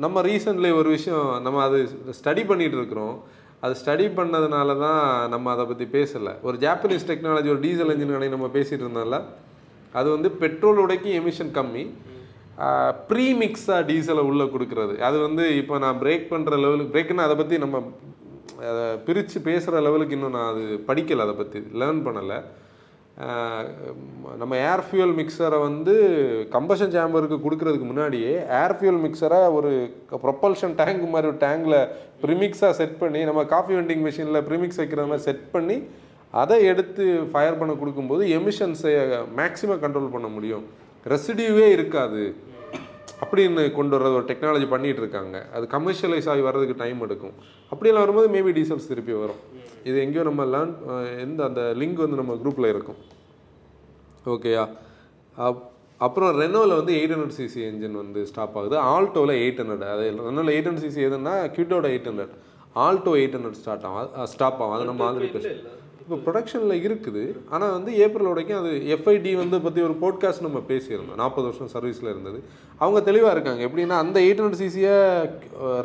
நம்ம 0.04 0.22
ரீசெண்ட்லி 0.22 0.70
ஒரு 0.80 0.90
விஷயம் 0.90 1.42
நம்ம 1.42 1.62
அது 1.64 1.80
ஸ்டடி 2.20 2.44
பண்ணிட்டு 2.48 2.78
இருக்கிறோம். 2.78 3.16
அது 3.60 3.74
ஸ்டடி 3.82 4.06
பண்ணதுனால 4.18 4.78
தான் 4.80 5.30
நம்ம 5.30 5.52
அதை 5.52 5.66
பற்றி 5.66 5.86
பேசலை. 5.98 6.32
ஒரு 6.48 6.58
ஜாப்பனீஸ் 6.58 7.08
டெக்னாலஜி 7.10 7.50
ஒரு 7.56 7.60
டீசல் 7.60 7.92
இன்ஜின் 7.94 8.36
நம்ம 8.36 8.50
பேசிகிட்டு 8.54 8.86
இருந்தோம்ல 8.86 9.20
அது 10.00 10.08
வந்து 10.16 10.30
பெட்ரோல் 10.44 10.82
உடைக்கு 10.84 11.10
எமிஷன் 11.22 11.52
கம்மி. 11.58 11.84
ப்ரீமிக்ஸாக 13.10 13.82
டீசலை 13.90 14.24
உள்ளே 14.30 14.46
கொடுக்குறது. 14.54 14.94
அது 15.08 15.18
வந்து 15.28 15.44
இப்போ 15.62 15.76
நான் 15.84 16.02
பிரேக் 16.02 16.26
பண்ணுற 16.34 16.58
லெவலுக்கு 16.64 16.94
பிரேக்குன்னு 16.96 17.28
அதை 17.28 17.36
பற்றி 17.42 17.58
நம்ம 17.66 17.78
அதை 18.72 18.84
பிரித்து 19.06 19.38
பேசுகிற 19.48 19.80
லெவலுக்கு 19.86 20.16
இன்னும் 20.18 20.36
நான் 20.38 20.52
அது 20.54 20.64
படிக்கலை 20.90 21.24
அதை 21.26 21.36
பற்றி 21.40 21.60
லேர்ன் 21.82 22.04
பண்ணலை. 22.08 22.38
நம்ம 24.42 24.54
ஏர் 24.68 24.84
ஃபியூல் 24.88 25.14
மிக்சரை 25.18 25.58
வந்து 25.66 25.94
கம்பஷன் 26.54 26.94
சேம்பருக்கு 26.96 27.38
கொடுக்கறதுக்கு 27.46 27.88
முன்னாடியே 27.90 28.34
ஏர் 28.60 28.76
ஃபியூல் 28.78 29.02
மிக்சரை 29.06 29.40
ஒரு 29.58 29.72
ப்ரொப்பல்ஷன் 30.26 30.78
டேங்க் 30.80 31.04
மாதிரி 31.16 31.30
ஒரு 31.32 31.40
டேங்கில் 31.46 31.80
ப்ரிமிக்ஸாக 32.24 32.78
செட் 32.80 32.96
பண்ணி 33.02 33.22
நம்ம 33.30 33.44
காஃபி 33.56 33.74
வெண்டிங் 33.80 34.04
மிஷினில் 34.08 34.46
ப்ரிமிக்ஸ் 34.50 34.82
வைக்கிற 34.82 35.06
மாதிரி 35.12 35.28
செட் 35.30 35.46
பண்ணி 35.56 35.78
அதை 36.40 36.58
எடுத்து 36.72 37.04
ஃபயர் 37.32 37.58
பண்ண 37.60 37.74
கொடுக்கும்போது 37.74 38.24
எமிஷன்ஸை 38.38 38.92
மேக்ஸிமம் 39.40 39.82
கண்ட்ரோல் 39.84 40.14
பண்ண 40.16 40.28
முடியும். 40.36 40.64
ரெசிடியூவே 41.14 41.68
இருக்காது. 41.78 42.24
அப்படின்னு 43.24 43.64
கொண்டு 43.78 43.94
வர்றது 43.96 44.18
ஒரு 44.20 44.28
டெக்னாலஜி 44.30 44.68
பண்ணிட்டு 44.70 45.02
இருக்காங்க. 45.04 45.38
அது 45.56 45.66
கமர்ஷியலைஸ் 45.74 46.30
ஆகி 46.34 46.42
வர்றதுக்கு 46.48 46.76
டைம் 46.84 47.02
எடுக்கும். 47.06 47.36
அப்படியெல்லாம் 47.72 48.06
வரும்போது 48.06 48.30
மேபி 48.36 48.52
டீசல்ஸ் 48.58 48.88
திருப்பி 48.92 49.14
வரும். 49.24 49.42
இது 49.90 49.98
எங்கேயோ 50.04 50.24
நம்ம 50.30 50.46
லேர்ன் 50.54 50.74
எந்த 51.26 51.44
அந்த 51.50 51.62
லிங்க் 51.82 52.02
வந்து 52.04 52.20
நம்ம 52.22 52.38
குரூப்பில் 52.44 52.72
இருக்கும். 52.74 53.00
ஓகேயா 54.36 54.64
அப் 55.38 55.62
அப்புறம் 56.06 56.32
ரெனோவில் 56.42 56.78
வந்து 56.80 56.94
எயிட் 57.00 57.14
ஹண்ட்ரட் 57.14 57.38
சிசி 57.40 57.62
என்ஜின் 57.70 58.00
வந்து 58.02 58.22
ஸ்டாப் 58.30 58.56
ஆகுது. 58.60 58.78
ஆல்டோவில் 58.94 59.36
எயிட் 59.42 59.62
ஹண்ட்ரட் 59.62 59.86
அது 59.96 60.08
ரெனோவில் 60.30 60.54
எயிட் 60.56 60.70
ஹண்ட்ரட் 60.70 60.86
சிசி 60.88 61.04
எதுன்னா 61.10 61.36
கியூட்டோட 61.58 61.88
eight 61.94 62.10
hundred 62.12 62.34
Alto 62.86 63.14
eight 63.22 63.36
hundred 63.38 63.60
start 63.62 63.86
ஆகும் 63.90 64.28
ஸ்டாப் 64.34 64.60
ஆகும். 64.64 64.76
அது 64.78 64.90
நம்ம 64.92 65.04
ஆல்ரெடி 65.10 65.32
பேச 65.36 65.52
இப்போ 66.02 66.16
ப்ரொடக்ஷனில் 66.26 66.84
இருக்குது. 66.88 67.24
ஆனால் 67.54 67.74
வந்து 67.78 67.92
ஏப்ரல் 68.04 68.30
வரைக்கும் 68.32 68.60
அது 68.62 68.72
எஃப்ஐடி 68.96 69.32
வந்து 69.42 69.58
பற்றி 69.66 69.82
ஒரு 69.88 69.96
போட்காஸ்ட் 70.04 70.46
நம்ம 70.48 70.60
பேசியிருந்தோம். 70.72 71.20
நாற்பது 71.24 71.48
வருஷம் 71.50 71.72
சர்வீஸில் 71.76 72.12
இருந்தது. 72.14 72.40
அவங்க 72.84 73.02
தெளிவாக 73.10 73.34
இருக்காங்க. 73.36 73.62
எப்படின்னா 73.68 73.98
அந்த 74.06 74.18
எயிட் 74.28 74.42
ஹண்ட்ரட் 74.42 74.62
சிசியை 74.64 74.96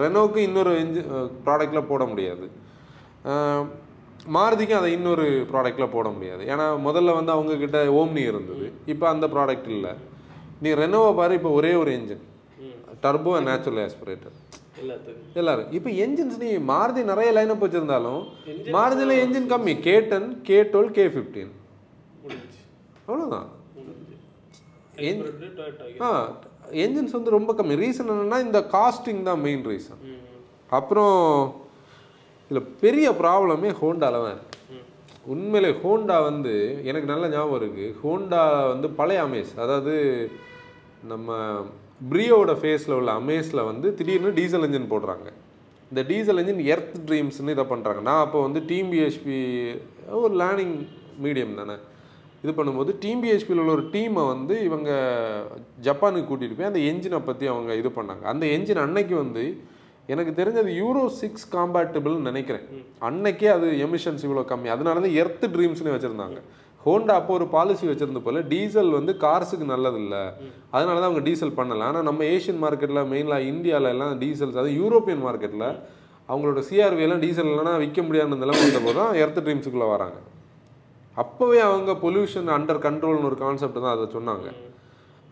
ரெனோக்கு 0.05 0.41
இன்னொரு 0.49 0.73
இன்ஜி 0.85 1.03
ப்ராடக்டில் 1.49 1.89
போட 1.93 2.05
முடியாது. 2.13 2.47
மாருதிக்கும் 4.37 4.81
அதை 4.81 4.91
இன்னொரு 4.99 5.25
ப்ராடக்டில் 5.51 5.93
போட 5.97 6.09
முடியாது. 6.15 6.43
ஏன்னா 6.53 6.67
முதல்ல 6.87 7.17
வந்து 7.19 7.33
அவங்க 7.35 7.57
கிட்ட 7.65 7.79
ஓம்னி 8.01 8.23
இருந்தது 8.31 8.67
இப்போ 8.93 9.07
அந்த 9.15 9.27
ப்ராடக்ட் 9.35 9.69
இல்லை. 9.77 9.93
நீ 10.65 10.71
ரெனோவை 10.83 11.13
பாரு 11.21 11.35
இப்போ 11.41 11.51
ஒரே 11.59 11.73
ஒரு 11.83 11.91
engine 11.99 12.25
turbo 13.05 13.33
and 13.39 13.49
natural 13.51 13.81
aspirator 13.87 14.37
எல்லாரும். 15.37 15.69
இப்போ 15.77 15.91
என்ஜின்ஸ் 16.05 16.41
நீ 16.43 16.49
மாருதி 16.71 17.03
நிறைய 17.11 17.29
லைனப் 17.37 17.65
வச்சிருந்தாலும் 17.65 18.23
மாருதியில் 18.75 19.21
என்ஜின் 19.23 19.51
கம்மி. 19.53 19.75
K 19.87 19.95
ten 20.11 20.29
K 20.49 20.59
twelve 20.73 20.93
K 20.99 21.05
fifteen 21.15 21.53
அவ்வளோதான் 23.07 23.49
ஆ 26.01 26.11
என்ஜின்ஸ் 26.85 27.17
வந்து 27.17 27.37
ரொம்ப 27.37 27.51
கம்மி. 27.53 27.75
ரீசன் 27.83 28.11
என்னன்னா 28.13 28.39
இந்த 28.45 28.61
காஸ்டிங் 28.73 29.23
தான் 29.29 29.43
மெயின் 29.43 29.65
ரீசன் 29.69 30.01
அப்புறம் 30.71 31.17
இதில் 32.51 32.71
பெரிய 32.81 33.07
ப்ராப்ளமே 33.21 33.71
ஹோண்டால 33.81 34.21
தான் 34.23 34.35
இருக்கு. 34.35 34.53
ம். 34.73 34.85
உண்மையிலே 35.33 35.71
ஹோண்டா 35.83 36.17
வந்து 36.29 36.55
எனக்கு 36.89 37.09
நல்ல 37.13 37.25
ஞாபகம் 37.29 37.59
இருக்குது 37.61 37.95
ஹோண்டா 38.03 38.41
வந்து 38.73 38.89
பழைய 38.99 39.25
அமேஸ் 39.27 39.53
அதாவது 39.65 39.95
நம்ம 41.05 41.29
பிரியோட 42.01 42.53
ஃபேஸில் 42.63 42.97
உள்ள 42.99 43.11
அமேஸில் 43.21 43.67
வந்து 43.71 43.89
திடீர்னு 43.99 44.33
டீசல் 44.39 44.67
இன்ஜின் 44.67 44.91
போடுறாங்க. 44.93 45.29
இந்த 45.91 46.03
டீசல் 46.11 46.41
இன்ஜின் 46.43 46.63
எர்த் 46.73 46.97
ட்ரீம்ஸ்னு 47.09 47.55
இதை 47.57 47.65
பண்ணுறாங்க 47.73 48.01
நான் 48.09 48.23
அப்போ 48.25 48.39
வந்து 48.47 48.61
டீம் 48.71 48.89
பிஹெச்பி 48.93 49.37
ஒரு 50.23 50.35
லேர்னிங் 50.43 50.75
மீடியம் 51.25 51.55
தானே. 51.61 51.77
இது 52.45 52.53
பண்ணும்போது 52.57 52.93
டீம் 53.05 53.23
பிஹெச்பியில் 53.23 53.63
உள்ள 53.63 53.73
ஒரு 53.77 53.85
டீமை 53.95 54.25
வந்து 54.33 54.55
இவங்க 54.69 54.91
ஜப்பானுக்கு 55.87 56.29
கூட்டிகிட்டு 56.31 56.59
போய் 56.59 56.71
அந்த 56.73 56.83
என்ஜினை 56.91 57.21
பற்றி 57.29 57.47
அவங்க 57.53 57.75
இது 57.81 57.91
பண்ணாங்க. 57.99 58.25
அந்த 58.33 58.45
என்ஜின் 58.57 58.85
அன்னைக்கு 58.85 59.17
வந்து 59.23 59.45
எனக்கு 60.15 60.33
தெரிஞ்சது 60.41 60.71
யூரோ 60.83 61.05
சிக்ஸ் 61.21 61.47
காம்பேட்டபிள்னு 61.55 62.29
நினைக்கிறேன். 62.31 62.67
அன்னைக்கே 63.09 63.49
அது 63.57 63.69
எமிஷன்ஸ் 63.87 64.25
இவ்வளோ 64.27 64.45
கம்மி. 64.53 64.69
அதனால 64.75 65.01
தான் 65.07 65.17
எர்த் 65.23 65.47
ட்ரீம்ஸ்னு 65.55 65.95
வச்சுருந்தாங்க. 65.95 66.39
ஹோண்டா 66.87 67.15
அப்போ 67.21 67.33
ஒரு 67.39 67.47
பாலிசி 67.55 67.85
வச்சிருந்த 67.91 68.21
போல 68.25 68.41
டீசல் 68.51 68.91
வந்து 68.97 69.13
கார்ஸுக்கு 69.25 69.67
நல்லது 69.73 69.99
இல்லை 70.05 70.21
அதனால 70.75 70.97
தான் 71.01 71.09
அவங்க 71.11 71.23
டீசல் 71.29 71.57
பண்ணலை. 71.59 71.85
ஆனால் 71.91 72.07
நம்ம 72.09 72.25
ஏஷியன் 72.35 72.61
மார்க்கெட்டில் 72.65 73.09
மெயினாக 73.13 73.49
இந்தியாவில் 73.53 73.93
எல்லாம் 73.95 74.13
டீசல்ஸ் 74.23 74.61
அது 74.63 74.71
யூரோப்பியன் 74.81 75.25
மார்க்கெட்டில் 75.27 75.69
அவங்களோட 76.29 76.61
சிஆர்வி 76.69 77.05
எல்லாம் 77.07 77.23
டீசல் 77.25 77.51
இல்லைனா 77.51 77.73
விற்க 77.83 78.01
முடியாத 78.07 78.37
நிலைமை 78.43 78.63
வந்தபோது 78.65 78.99
தான் 79.01 79.17
எர்த் 79.23 79.41
ட்ரீம்ஸுக்குள்ளே 79.47 79.89
வராங்க. 79.95 80.19
அப்போவே 81.23 81.59
அவங்க 81.69 81.91
பொல்யூஷன் 82.05 82.49
அண்டர் 82.57 82.81
கண்ட்ரோல்னு 82.87 83.29
ஒரு 83.31 83.39
கான்செப்ட் 83.43 83.83
தான் 83.85 83.95
அதை 83.97 84.07
சொன்னாங்க. 84.17 84.49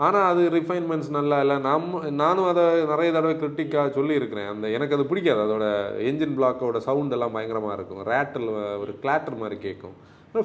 ஆனால் 0.04 0.26
அது 0.30 0.42
ரிஃபைன்மெண்ட்ஸ் 0.56 1.10
நல்லா 1.16 1.36
இல்லை. 1.44 1.56
நம்ம 1.66 2.10
நானும் 2.22 2.48
அதை 2.52 2.64
நிறைய 2.92 3.10
தடவை 3.16 3.34
கிரிட்டிக்காக 3.42 3.92
சொல்லியிருக்கிறேன். 3.98 4.48
அந்த 4.52 4.66
எனக்கு 4.76 4.96
அது 4.96 5.04
பிடிக்காது. 5.10 5.40
அதோட 5.46 5.66
என்ஜின் 6.08 6.34
பிளாக்கோட 6.38 6.80
சவுண்ட் 6.88 7.14
எல்லாம் 7.16 7.36
பயங்கரமாக 7.36 7.76
இருக்கும். 7.78 8.02
ரேட்டில் 8.12 8.48
ஒரு 8.82 8.94
கிளாட்டர் 9.04 9.40
மாதிரி 9.42 9.58
கேட்கும். 9.66 9.96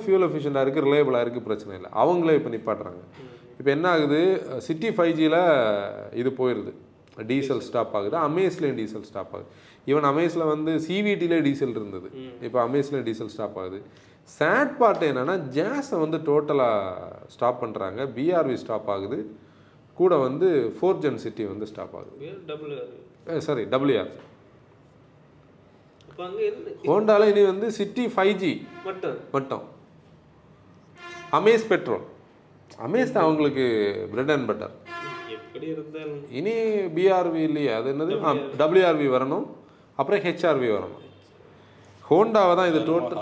ஃபியூல் 0.03 0.25
எஃபிஷியண்டாக 0.27 0.63
இருக்குது 0.65 0.87
ரிலேபிளாக 0.89 1.23
இருக்குது 1.25 1.47
பிரச்சனை 1.47 1.73
இல்லை. 1.79 1.89
அவங்களே 2.03 2.35
இப்போ 2.39 2.51
நிப்பாட்டுறாங்க. 2.55 3.01
இப்போ 3.59 3.71
என்ன 3.75 3.89
ஆகுது? 3.89 4.19
சிட்டி 4.67 4.89
ஃபைவ் 4.97 5.13
ஜியில் 5.19 5.39
இது 6.21 6.29
போயிடுது 6.41 6.73
டீசல் 7.31 7.63
ஸ்டாப் 7.69 7.95
ஆகுது. 7.99 8.15
அமேஸ்லேயும் 8.27 8.77
டீசல் 8.81 9.07
ஸ்டாப் 9.09 9.33
ஆகுது. 9.35 9.49
ஈவன் 9.91 10.07
அமேஸில் 10.11 10.45
வந்து 10.53 10.71
சிவிடிலே 10.87 11.39
டீசல் 11.47 11.75
இருந்தது. 11.79 12.09
இப்போ 12.47 12.59
அமேஸ்லேயும் 12.67 13.07
டீசல் 13.09 13.33
ஸ்டாப் 13.35 13.57
ஆகுது. 13.63 13.79
சேட் 14.37 14.73
பார்ட் 14.79 15.03
என்னன்னா 15.09 15.35
ஜேஸை 15.57 15.97
வந்து 16.05 16.17
டோட்டலாக 16.29 17.27
ஸ்டாப் 17.35 17.61
பண்ணுறாங்க 17.63 18.01
பிஆர்வி 18.17 18.55
ஸ்டாப் 18.63 18.89
ஆகுது. 18.95 19.19
கூட 19.99 20.17
வந்து 20.27 20.47
ஃபோர் 20.77 20.99
ஜென் 21.03 21.21
சிட்டி 21.23 21.45
வந்து 21.45 21.65
ஸ்டாப் 21.71 21.95
ஆகுது. 21.99 22.13
சாரி 23.47 23.63
டபிள்யூஆர் 23.73 24.11
ஹோண்டால 26.91 27.27
இனி 27.31 27.43
வந்து 27.49 27.67
சிட்டி 27.79 28.05
ஃபைவ் 28.13 28.33
ஜி 28.43 28.53
மட்டும். 28.87 29.17
மட்டும். 29.35 29.63
Amaze 31.37 31.65
petrol. 31.71 32.05
அமேஸ் 32.85 33.13
தான் 33.15 33.25
அவங்களுக்கு 33.27 33.65
பிரெட் 34.13 34.33
அண்ட் 34.35 34.47
பட்டர் 34.49 34.73
இனி 36.39 36.53
பிஆர்வி 36.95 37.41
இல்லையே 37.49 37.71
அது 37.77 37.87
என்னது? 37.93 38.13
டபிள்யூஆர்வி 38.61 39.07
வரணும். 39.15 39.45
அப்புறம் 39.99 40.21
ஹெச்ஆர்வி 40.25 40.69
வரணும். 40.77 41.05
ஹோண்டாவை 42.09 42.53
தான் 42.59 42.69
இது 42.71 42.79
டோட்டல் 42.89 43.19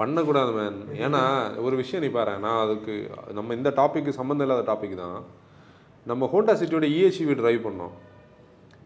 பண்ணக்கூடாது 0.00 0.52
மேன் 0.58 0.78
ஏன்னா 1.04 1.22
ஒரு 1.66 1.74
விஷயம் 1.80 2.02
நீ 2.04 2.08
பாரு 2.16 2.34
நான் 2.44 2.60
அதுக்கு 2.64 2.94
நம்ம 3.38 3.54
இந்த 3.58 3.70
டாபிக்கு 3.80 4.12
சம்மந்தம் 4.18 4.46
இல்லாத 4.46 4.64
டாபிக் 4.70 4.94
தான். 5.04 5.18
நம்ம 6.10 6.28
ஹோண்டா 6.34 6.54
சிட்டியோட 6.60 6.88
இஎஸ்யூவி 6.96 7.34
டிரைவ் 7.40 7.60
பண்ணோம். 7.66 7.94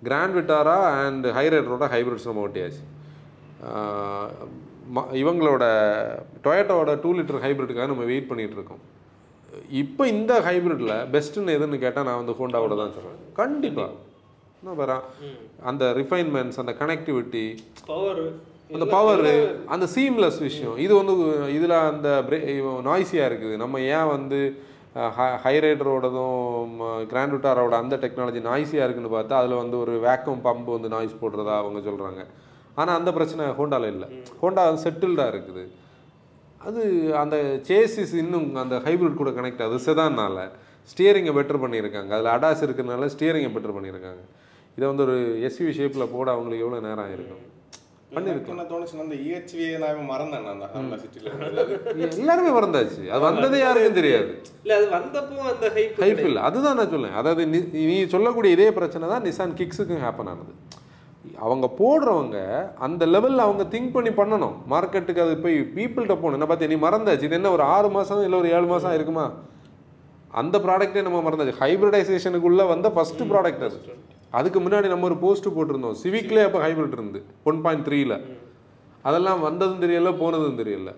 கிராண்ட் 0.06 0.36
விட்டாரா 0.38 0.78
அண்ட் 1.04 1.26
ஹைரைடரோட 1.38 1.86
ஹைப்ரிட்ஸ் 1.94 2.28
நம்ம 2.30 2.44
ஓட்டியாச்சு. 2.46 2.82
இவங்களோட 5.22 5.64
டொயேட்டோட 6.44 6.92
டூ 7.02 7.12
லிட்டர் 7.18 7.42
ஹைப்ரிட்டுக்காக 7.44 7.88
நம்ம 7.92 8.06
வெயிட் 8.12 8.28
பண்ணிட்டு 8.30 8.58
இருக்கோம் 8.58 8.82
இப்போ 9.82 10.02
இந்த 10.06 10.32
ஹைப்ரிட்ல 10.48 10.94
பெஸ்ட்டுன்னு 11.14 11.56
எதுன்னு 11.58 11.82
கேட்டால் 11.84 12.06
நான் 12.08 12.20
வந்து 12.22 12.36
ஹோண்டாவோட 12.40 12.76
தான் 12.80 12.94
சொல்கிறேன் 12.96 13.18
கண்டிப்பாக 13.40 13.96
என்ன 14.60 14.76
வரா 14.82 14.98
அந்த 15.70 15.84
ரிஃபைன்மெண்ட்ஸ் 16.00 16.60
அந்த 16.62 16.72
கனெக்டிவிட்டி 16.82 17.44
பவர் 17.90 18.22
அந்த 18.76 18.86
பவர் 18.94 19.22
அந்த 19.74 19.84
சீம்லெஸ் 19.94 20.38
விஷயம். 20.46 20.74
இது 20.84 20.92
வந்து 21.00 21.14
இதில் 21.56 21.76
அந்த 21.92 22.08
நாய்ஸியாக 22.88 23.28
இருக்குது. 23.30 23.54
நம்ம 23.56 23.80
ஏன் 23.96 24.10
வந்து 24.16 24.40
ஹைரைடரோடதும் 25.44 26.74
கிராண்ட் 27.10 27.34
விட்டாரோட 27.34 27.74
அந்த 27.82 27.96
டெக்னாலஜி 28.02 28.40
நாய்ஸியாக 28.48 28.86
இருக்குன்னு 28.86 29.14
பார்த்தா 29.14 29.38
அதில் 29.40 29.60
வந்து 29.62 29.76
ஒரு 29.84 29.94
வேக்கம் 30.06 30.44
பம்பு 30.46 30.70
வந்து 30.76 30.88
நாய்ஸ் 30.96 31.20
போடுறதா 31.22 31.54
அவங்க 31.62 31.80
சொல்கிறாங்க 31.88 32.22
ஆனால் 32.78 32.98
அந்த 32.98 33.12
பிரச்சனை 33.12 33.44
ஹோண்டாவில் 33.60 33.94
இல்லை. 33.94 34.08
ஹோண்டா 34.42 34.84
செட்டில்டாக 34.84 35.34
இருக்குது. 35.34 35.64
அது 36.68 37.16
அந்த 37.16 37.60
சேசிஸ் 37.68 38.14
இன்னும் 38.14 38.54
அந்த 38.54 38.82
ஹைப்ரிட் 38.86 39.14
கூட 39.14 39.30
கனெக்ட் 39.30 39.62
ஆகுது. 39.62 39.86
செதான்னால 39.86 40.50
ஸ்டியரிங்கை 40.90 41.32
பெட்டர் 41.38 41.64
பண்ணியிருக்காங்க. 41.64 42.10
அதில் 42.16 42.34
அடாஸ் 42.36 42.66
இருக்கிறதுனால 42.66 43.10
ஸ்டியரிங்கை 43.14 43.50
பெட்டர் 43.56 43.76
பண்ணியிருக்காங்க. 43.76 44.22
இதை 44.76 44.88
வந்து 44.88 45.02
ஒரு 45.02 45.40
எஸ்யூவி 45.48 45.72
ஷேப்பில் 45.78 46.12
போட 46.12 46.30
அவங்களுக்கு 46.30 46.64
எவ்வளோ 46.64 46.88
நேரம் 46.88 47.06
ஆயிருக்கும்? 47.06 47.44
இருந்தது. 51.30 52.20
எல்லாருமே 52.20 52.58
மறந்தாச்சு. 52.58 53.10
அது 53.14 53.20
வந்ததே 53.20 53.58
யாருக்கும் 53.58 53.92
தெரியாது. 53.92 54.42
இல்ல 54.62 54.78
அது 54.78 54.96
வந்தப்போ 54.96 55.52
அந்த 55.52 55.72
ஹைப் 55.76 56.00
இல்லை. 56.28 56.42
அதுதான் 56.42 56.76
நான் 56.76 56.90
சொல்லேன் 56.90 57.12
அதாவது 57.12 57.46
நீ 57.88 58.06
சொல்லக்கூடிய 58.14 58.52
இதே 58.52 58.70
பிரச்சனை 58.70 59.08
தான் 59.08 59.24
நிசான் 59.24 59.56
கிக்ஸுக்கும் 59.60 60.06
ஹேப்பன் 60.06 60.30
ஆனது. 60.32 60.54
அவங்க 61.44 61.66
போடுறவங்க 61.80 62.38
அந்த 62.86 63.02
லெவலில் 63.14 63.44
அவங்க 63.46 63.64
திங்க் 63.74 63.94
பண்ணி 63.96 64.10
பண்ணணும். 64.20 64.56
மார்க்கெட்டுக்கு 64.72 65.24
அது 65.26 65.34
போய் 65.44 65.56
பீப்புள்கிட்ட 65.76 66.14
போகணும். 66.16 66.36
என்ன 66.38 66.48
பார்த்து 66.50 66.70
நீ 66.72 66.78
மறந்தாச்சு. 66.86 67.26
இது 67.28 67.38
என்ன 67.40 67.52
ஒரு 67.56 67.64
ஆறு 67.74 67.90
மாதம் 67.96 68.24
இல்லை 68.26 68.38
ஒரு 68.42 68.50
ஏழு 68.56 68.68
மாதம் 68.72 68.96
இருக்குமா 68.98 69.26
அந்த 70.40 70.56
ப்ராடக்ட்டே 70.66 71.04
நம்ம 71.06 71.22
மறந்தாச்சு. 71.26 71.54
ஹைப்ரிடைசேஷனுக்குள்ளே 71.62 72.66
வந்த 72.72 72.90
ஃபர்ஸ்ட் 72.96 73.22
ப்ராடக்ட் 73.32 73.64
அது. 73.68 73.78
அதுக்கு 74.38 74.58
முன்னாடி 74.64 74.88
நம்ம 74.92 75.06
ஒரு 75.10 75.16
போஸ்ட் 75.24 75.48
போட்டிருந்தோம். 75.56 75.98
சிவிக்லேயே 76.02 76.46
அப்போ 76.48 76.60
ஹைப்ரிட் 76.64 76.96
இருந்து 76.98 77.20
ஒன் 77.50 77.60
பாயிண்ட் 77.66 77.86
த்ரீல 77.88 78.16
அதெல்லாம் 79.08 79.40
வந்ததும் 79.46 79.82
தெரியல 79.84 80.10
போனதும் 80.22 80.58
தெரியல. 80.60 80.90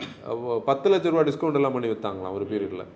பத்து 0.69 0.87
லட்ச 0.91 1.11
ரூபா 1.13 1.25
டிஸ்கவுண்ட் 1.29 1.59
எல்லாம் 1.61 1.77
பண்ணி 1.77 1.91
வித்தாங்களாம் 1.93 2.37
ஒரு 2.39 2.47
பீரியடில் 2.53 2.87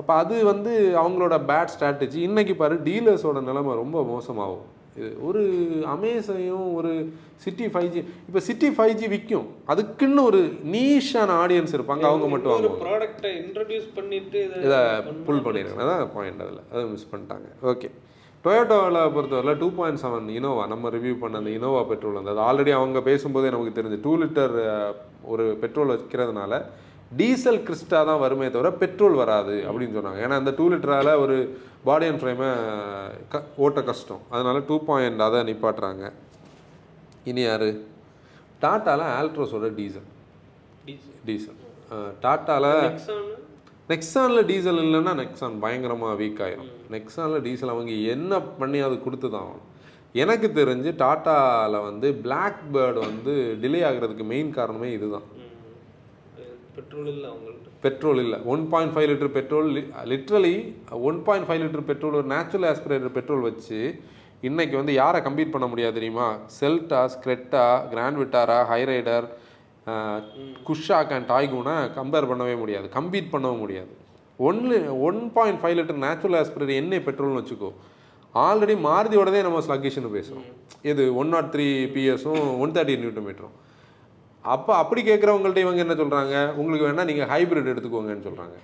அப்போ 0.00 0.12
அது 0.22 0.36
வந்து 0.52 0.72
அவங்களோட 1.02 1.34
பேட் 1.50 1.72
ஸ்ட்ராட்டஜி 1.74 2.18
இன்னைக்கு 2.28 2.54
பாரு 2.62 2.74
டீலர்ஸோட 2.88 3.40
நிலைமை 3.50 3.74
ரொம்ப 3.82 3.98
மோசமாகும். 4.12 4.64
இது 4.96 5.08
ஒரு 5.28 5.42
அமேசையும் 5.94 6.66
ஒரு 6.76 6.92
சிட்டி 7.44 7.66
ஃபைவ் 7.72 7.88
ஜி 7.94 8.00
இப்போ 8.26 8.40
சிட்டி 8.46 8.68
ஃபைவ் 8.74 8.94
ஜி 9.00 9.06
விற்கும் 9.12 9.48
அதுக்குன்னு 9.72 10.22
ஒரு 10.22 10.40
நீஷான 10.74 11.36
ஆடியன்ஸ் 11.42 11.74
இருப்பாங்க 11.76 12.04
அவங்க 12.10 12.28
மட்டும் 12.32 12.52
ஒரு 12.52 12.62
வாங்குவாங்க 12.62 12.84
ப்ராடக்ட்டை 12.86 13.32
இன்ட்ரடியூஸ் 13.40 13.88
பண்ணிட்டு 13.96 14.40
இதை 14.62 14.80
புல் 15.28 15.44
பண்ணியிருக்காங்க 15.46 15.86
அதான் 15.86 16.12
பாயிண்ட் 16.16 16.44
அதில். 16.44 16.62
அதை 16.72 16.84
மிஸ் 16.92 17.10
பண்ணிட்டாங்க. 17.12 17.48
ஓகே 17.72 17.90
டொயோட்டோவில் 18.44 19.12
பொறுத்தவரை 19.14 19.54
டூ 19.60 19.68
பாயிண்ட் 19.76 20.02
செவன் 20.02 20.28
இனோவா 20.34 20.64
நம்ம 20.72 20.90
ரிவ்யூ 20.94 21.14
பண்ண 21.20 21.40
அந்த 21.40 21.52
இனோவா 21.56 21.80
பெட்ரோல் 21.88 22.18
அது 22.24 22.42
ஆல்ரெடி 22.44 22.72
அவங்க 22.76 23.00
பேசும்போதே 23.08 23.54
நமக்கு 23.54 23.78
தெரிஞ்சு 23.78 23.98
டூ 24.04 24.12
லிட்டர் 24.20 24.54
ஒரு 25.32 25.44
பெட்ரோல் 25.62 25.92
வைக்கிறதுனால 25.92 26.58
டீசல் 27.12 27.64
கிறிஸ்டா 27.66 27.98
தான் 28.06 28.22
வருமே 28.22 28.46
தவிர 28.50 28.70
பெட்ரோல் 28.80 29.16
வராது 29.20 29.56
அப்படின்னு 29.66 29.96
சொன்னாங்க. 29.98 30.20
ஏன்னா 30.24 30.38
அந்த 30.40 30.52
டூ 30.56 30.64
லிட்டரால் 30.72 31.10
ஒரு 31.24 31.36
பாடி 31.88 32.06
அண்ட் 32.10 32.20
ஃப்ரேமை 32.22 32.48
க 33.32 33.42
ஓட்ட 33.64 33.80
கஷ்டம். 33.90 34.22
அதனால 34.34 34.62
டூ 34.68 34.76
பாயிண்ட் 34.88 35.24
அதை 35.26 35.40
நிப்பாட்டுறாங்க. 35.50 36.04
இனி 37.30 37.42
யார்? 37.46 37.68
டாட்டாவில் 38.64 39.06
ஆல்ட்ரோஸோட 39.18 39.68
டீசல் 39.78 40.08
டீசல் 41.28 41.58
டாட்டாவில் 42.24 42.70
நெக்ஸான் 42.86 43.24
நெக்ஸானில் 43.92 44.46
டீசல் 44.50 44.80
இல்லைன்னா 44.84 45.12
நெக்ஸான் 45.22 45.56
பயங்கரமாக 45.64 46.14
வீக் 46.20 46.40
ஆயிரும். 46.46 46.70
நெக்ஸானில் 46.94 47.44
டீசல் 47.46 47.72
அவங்க 47.74 47.92
என்ன 48.14 48.40
பண்ணி 48.60 48.78
அது 48.86 48.96
கொடுத்து 49.04 49.28
தான் 49.34 49.44
ஆகணும். 49.48 49.68
எனக்கு 50.22 50.48
தெரிஞ்சு 50.58 50.90
டாட்டாவில் 51.02 51.78
வந்து 51.88 52.08
பிளாக் 52.24 52.60
பேர்டு 52.74 52.98
வந்து 53.08 53.32
டிலே 53.62 53.80
ஆகுறதுக்கு 53.90 54.24
மெயின் 54.32 54.50
காரணமே 54.58 54.88
இதுதான். 54.96 55.26
பெட்ரோல் 56.76 57.10
இல்லை 57.14 57.28
அவங்கள்ட்ட 57.32 57.65
பெட்ரோல் 57.84 58.20
இல்லை. 58.24 58.38
One 58.52 58.62
point 58.72 58.92
five 58.94 59.08
litre 59.10 59.32
petrol 59.38 59.68
literally 60.12 60.54
one 61.08 61.18
point 61.26 61.46
five 61.48 61.60
litre 61.62 61.88
petrol 61.90 62.18
ஒரு 62.20 62.28
நேச்சுரல் 62.34 62.68
ஆஸ்பிரேட்டர் 62.72 63.16
பெட்ரோல் 63.18 63.46
வச்சு 63.48 63.80
இன்னைக்கு 64.48 64.74
வந்து 64.80 64.92
யாரை 65.02 65.18
கம்பீட் 65.26 65.52
பண்ண 65.54 65.66
முடியாது 65.72 65.96
தெரியுமா? 65.98 66.28
Seltos 66.58 67.00
Creta 67.14 67.64
Grand 67.92 68.20
Vitara 68.22 68.58
Hyryder 68.72 69.26
Kushaq 70.68 71.12
and 71.16 71.28
டாய்கூனை 71.32 71.76
compare 71.98 72.28
பண்ணவே 72.30 72.54
முடியாது. 72.62 72.86
கம்பீட் 72.96 73.32
பண்ணவும் 73.34 73.62
முடியாது. 73.64 73.92
Only 74.38 74.78
one 75.08 75.20
point 75.36 75.60
five 75.60 75.76
litre 75.78 76.02
natural 76.06 76.38
aspirator 76.40 76.80
என்ன 76.82 76.98
பெட்ரோல்னு 77.08 77.40
வச்சுக்கோ. 77.40 77.70
ஆல்ரெடி 78.34 78.74
மாருதியோடதே 78.88 79.40
நம்ம 79.46 79.60
ஸ்லக்கிஷ்னு 79.66 80.10
பேசுகிறோம் 80.16 80.48
இது 80.90 81.02
ஒன் 81.20 81.30
நாட் 81.34 81.48
த்ரீ 81.54 81.68
பிஎஸும் 81.94 82.44
ஒன் 82.64 82.74
தேர்ட்டி 82.76 82.96
நியூட்டன் 83.02 83.26
மீட்டரும் 83.28 83.54
அப்போ 84.54 84.72
அப்படி 84.82 85.00
கேட்குறவங்கள்ட்ட 85.10 85.66
இவங்க 85.66 85.80
என்ன 85.84 85.94
சொல்கிறாங்க 86.00 86.34
உங்களுக்கு 86.60 86.88
வேணால் 86.88 87.10
நீங்கள் 87.10 87.30
ஹைப்ரிட் 87.34 87.70
எடுத்துக்கோங்கன்னு 87.72 88.26
சொல்கிறாங்க 88.30 88.56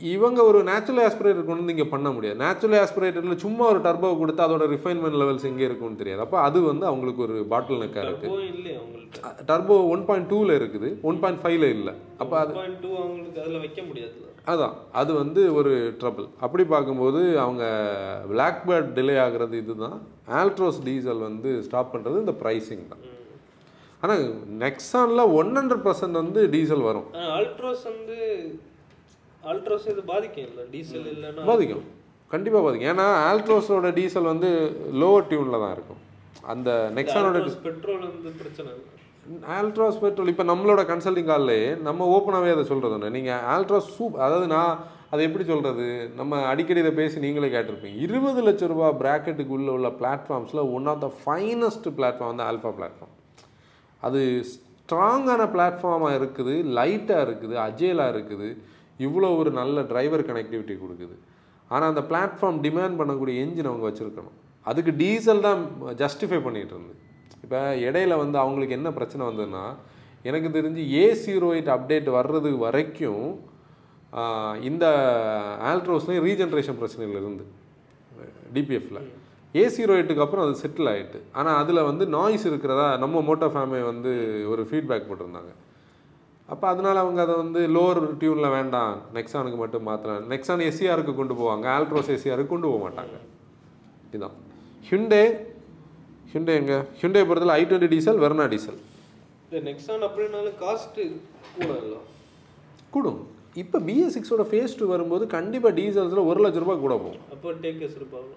இவங்க 0.00 0.40
ஒரு 0.48 0.58
நேச்சுரல் 0.68 1.02
ஆஸ்பிரேட்டர் 1.04 1.46
கொண்டு 1.46 1.62
வந்து 1.62 1.74
இங்கே 1.74 1.86
பண்ண 1.92 2.08
முடியாது. 2.14 2.36
நேச்சுரல் 2.42 2.78
ஆஸ்பிரேட்டரில் 2.80 3.42
சும்மா 3.44 3.64
ஒரு 3.72 3.80
டர்போ 3.86 4.08
கொடுத்து 4.22 4.42
அதோட 4.46 4.64
ரிஃபைன்மெண்ட் 4.72 5.18
லெவல்ஸ் 5.20 5.46
எங்கே 5.50 5.64
இருக்கும்னு 5.68 6.00
தெரியாது. 6.00 6.20
அப்போ 6.24 6.38
அது 6.48 6.58
வந்து 6.70 6.84
அவங்களுக்கு 6.90 7.24
ஒரு 7.26 7.36
பாட்டில் 7.52 7.80
நெக்காக 7.82 8.04
இருக்குது 8.10 9.44
டர்போ 9.50 9.76
ஒன் 9.94 10.04
பாயிண்ட் 10.08 10.28
டூவில் 10.32 10.54
இருக்குது. 10.58 10.90
ஒன் 11.10 11.20
பாயிண்ட் 11.22 11.40
ஃபைவ்ல 11.44 11.70
இல்லை. 11.76 11.94
அப்போ 12.22 12.36
அது 12.42 12.52
பாயிண்ட் 12.60 12.80
டூ 12.84 12.90
அவங்களுக்கு 13.04 13.40
அதில் 13.44 13.62
வைக்க 13.64 13.80
முடியாதுல்ல 13.88 14.24
அதான். 14.52 14.74
அது 15.00 15.12
வந்து 15.22 15.40
ஒரு 15.58 15.72
ட்ரபிள் 16.00 16.28
அப்படி 16.46 16.64
பார்க்கும்போது 16.74 17.22
அவங்க 17.44 17.64
பிளாக் 18.32 18.62
பேர்ட் 18.68 18.94
டிலே 18.98 19.16
ஆகுறது 19.26 19.56
இதுதான். 19.64 19.98
ஆல்ட்ரோஸ் 20.40 20.84
டீசல் 20.88 21.26
வந்து 21.28 21.50
ஸ்டாப் 21.68 21.92
பண்ணுறது 21.94 22.24
இந்த 22.24 22.36
ப்ரைஸிங் 22.44 22.86
தான். 22.92 23.02
ஆனால் 24.02 24.24
நெக்ஸானில் 24.64 25.32
ஒன் 25.40 25.52
ஹண்ட்ரட் 25.58 25.84
பர்சன்ட் 25.88 26.20
வந்து 26.22 26.40
டீசல் 26.54 26.86
வரும். 26.88 27.06
அல்ட்ரோஸ் 27.38 27.84
வந்து 27.92 28.16
அல்ட்ரோஸ் 29.52 29.86
இது 29.92 30.02
பாதிக்கும் 30.12 30.48
இல்லை 30.50 30.64
டீசல் 30.74 31.06
இல்லைன்னா? 31.14 31.44
பாதிக்கும். 31.52 31.84
கண்டிப்பாக 32.34 32.62
பாதிக்கும். 32.64 32.90
ஏன்னா 32.92 33.06
ஆல்ட்ரோஸோட 33.28 33.90
டீசல் 34.00 34.32
வந்து 34.32 34.50
லோவர் 35.02 35.28
டியூனில் 35.30 35.62
தான் 35.64 35.74
இருக்கும். 35.76 36.02
அந்த 36.52 36.70
நெக்ஸானோட 36.98 37.38
பெட்ரோல் 37.68 38.04
வந்து 38.10 38.30
பிரச்சனை 38.42 38.70
ஆல்ட்ராஸ் 39.54 40.02
பெட்ரோல் 40.02 40.30
இப்போ 40.32 40.44
நம்மளோட 40.50 40.80
கன்சல்டிங் 40.90 41.30
கால்லே 41.30 41.60
நம்ம 41.86 42.06
ஓப்பனாகவே 42.16 42.50
அதை 42.56 42.64
சொல்கிறது 42.68 42.94
ஒன்று 42.96 43.08
நீங்கள் 43.16 43.40
ஆல்ட்ராஸ் 43.54 43.88
சூப் 43.94 44.16
அதாவது 44.24 44.46
நான் 44.52 44.72
அதை 45.12 45.22
எப்படி 45.28 45.44
சொல்கிறது 45.48 45.86
நம்ம 46.18 46.38
அடிக்கடி 46.50 46.80
இதை 46.82 46.92
பேசி 47.00 47.24
நீங்களே 47.24 47.48
கேட்டிருப்பீங்க. 47.54 47.98
இருபது 48.06 48.40
லட்ச 48.46 48.68
ரூபா 48.72 48.88
ப்ராக்கெட்டுக்குள்ளே 49.02 49.72
உள்ள 49.76 49.88
பிளாட்ஃபார்ம்ஸில் 50.00 50.62
one 50.76 50.86
of 50.92 51.02
the 51.04 51.08
finest 51.22 51.88
platform 51.98 52.32
வந்து 52.32 52.46
ஆல்ஃபா 52.50 52.72
பிளாட்ஃபார்ம் 52.78 53.05
அது 54.06 54.20
ஸ்ட்ராங்கான 54.52 55.42
பிளாட்ஃபார்மாக 55.54 56.18
இருக்குது 56.18 56.54
லைட்டாக 56.78 57.24
இருக்குது 57.26 57.54
அஜேலாக 57.66 58.12
இருக்குது. 58.14 58.48
இவ்வளோ 59.06 59.30
ஒரு 59.40 59.50
நல்ல 59.60 59.82
டிரைவர் 59.92 60.28
கனெக்டிவிட்டி 60.28 60.74
கொடுக்குது. 60.82 61.16
ஆனால் 61.70 61.90
அந்த 61.92 62.02
பிளாட்ஃபார்ம் 62.10 62.60
டிமாண்ட் 62.66 62.98
பண்ணக்கூடிய 63.00 63.34
என்ஜின் 63.44 63.70
அவங்க 63.70 63.86
வச்சுருக்கணும். 63.88 64.36
அதுக்கு 64.66 64.92
டீசல் 65.02 65.44
தான் 65.48 65.60
ஜஸ்டிஃபை 66.02 66.38
பண்ணிகிட்டு 66.46 66.74
இருந்து 66.76 66.94
இப்போ 67.44 67.60
இடையில 67.86 68.14
வந்து 68.22 68.36
அவங்களுக்கு 68.44 68.76
என்ன 68.78 68.88
பிரச்சனை 68.98 69.22
வந்ததுன்னா 69.28 69.64
எனக்கு 70.28 70.48
தெரிஞ்சு 70.56 70.82
ஏ 71.00 71.04
ஜீரோ 71.24 71.48
எயிட் 71.56 71.74
அப்டேட் 71.74 72.08
வர்றது 72.18 72.50
வரைக்கும் 72.64 73.26
இந்த 74.68 74.86
ஆல்ட்ரோஸ்லேயும் 75.70 76.26
ரீஜென்ரேஷன் 76.28 76.78
பிரச்சனைகள் 76.80 77.20
இருந்து 77.20 77.44
டிபிஎஃப்பில் 78.54 79.02
ஏ 79.58 79.62
ஜீரோ 79.76 79.92
எயிட்டுக்கு 79.98 80.24
அப்புறம் 80.24 80.44
அது 80.46 80.54
செட்டில் 80.62 80.90
ஆயிட்டு. 80.92 81.18
ஆனால் 81.38 81.58
அதில் 81.62 81.86
வந்து 81.90 82.04
நாய்ஸ் 82.16 82.46
இருக்கிறதா 82.50 82.86
நம்ம 83.02 83.22
மோட்டோ 83.28 83.48
ஃபேமே 83.54 83.80
வந்து 83.90 84.12
ஒரு 84.52 84.62
ஃபீட்பேக் 84.70 85.08
போட்டிருந்தாங்க. 85.08 85.52
அப்போ 86.52 86.66
அதனால 86.72 86.96
அவங்க 87.04 87.20
அதை 87.26 87.34
வந்து 87.42 87.60
லோவர் 87.76 88.00
டியூனில் 88.22 88.54
வேண்டாம் 88.56 88.96
நெக்ஸானுக்கு 89.16 89.58
மட்டும் 89.62 89.86
மாற்றலாம் 89.88 90.26
நெக்ஸான் 90.32 90.64
எஸ்சிஆருக்கு 90.68 91.14
கொண்டு 91.20 91.34
போவாங்க. 91.40 91.66
ஆல்ட்ரோஸ் 91.76 92.10
எஸ்சிஆருக்கு 92.16 92.52
கொண்டு 92.54 92.68
போக 92.70 92.80
மாட்டாங்க. 92.86 93.16
இதுதான். 94.08 94.36
ஹிண்டே 94.90 95.22
ஹிண்டே 96.34 96.54
எங்க? 96.60 96.74
Hyundai 97.00 97.22
பொறுத்தல 97.28 97.56
i 97.60 97.64
twenty 97.70 97.90
diesel 97.94 98.20
Verna 98.24 98.46
diesel 98.52 98.78
இந்த 99.46 99.58
நெக்ஸான் 99.68 100.04
அப்படின்னாலும் 100.08 100.56
காஸ்ட்டு 100.64 101.02
கூட 101.56 101.70
இல்லை 101.84 102.00
கூடும். 102.94 103.20
இப்போ 103.62 103.78
பிஎஸ் 103.86 104.14
சிக்ஸோட 104.16 104.44
ஃபேஸ் 104.50 104.76
டூ 104.78 104.86
வரும்போது 104.94 105.24
கண்டிப்பாக 105.36 105.72
டீசல்ஸில் 105.78 106.28
ஒரு 106.30 106.40
லட்ச 106.44 106.62
ரூபாய் 106.64 106.82
கூட 106.84 106.94
போகும். 107.04 107.22
அப்போ 107.34 107.48
டேக்கர்ஸ் 107.64 107.96
இருப்பாங்க 108.00 108.34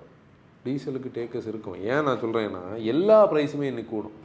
டீசலுக்கு 0.65 1.09
டேக்கர்ஸ் 1.17 1.49
இருக்கும். 1.51 1.77
ஏன் 1.91 2.05
நான் 2.07 2.21
சொல்கிறேன்னா 2.23 2.63
எல்லா 2.93 3.17
ப்ரைஸுமே 3.31 3.69
இன்னைக்கு 3.71 3.93
கூடும். 3.95 4.17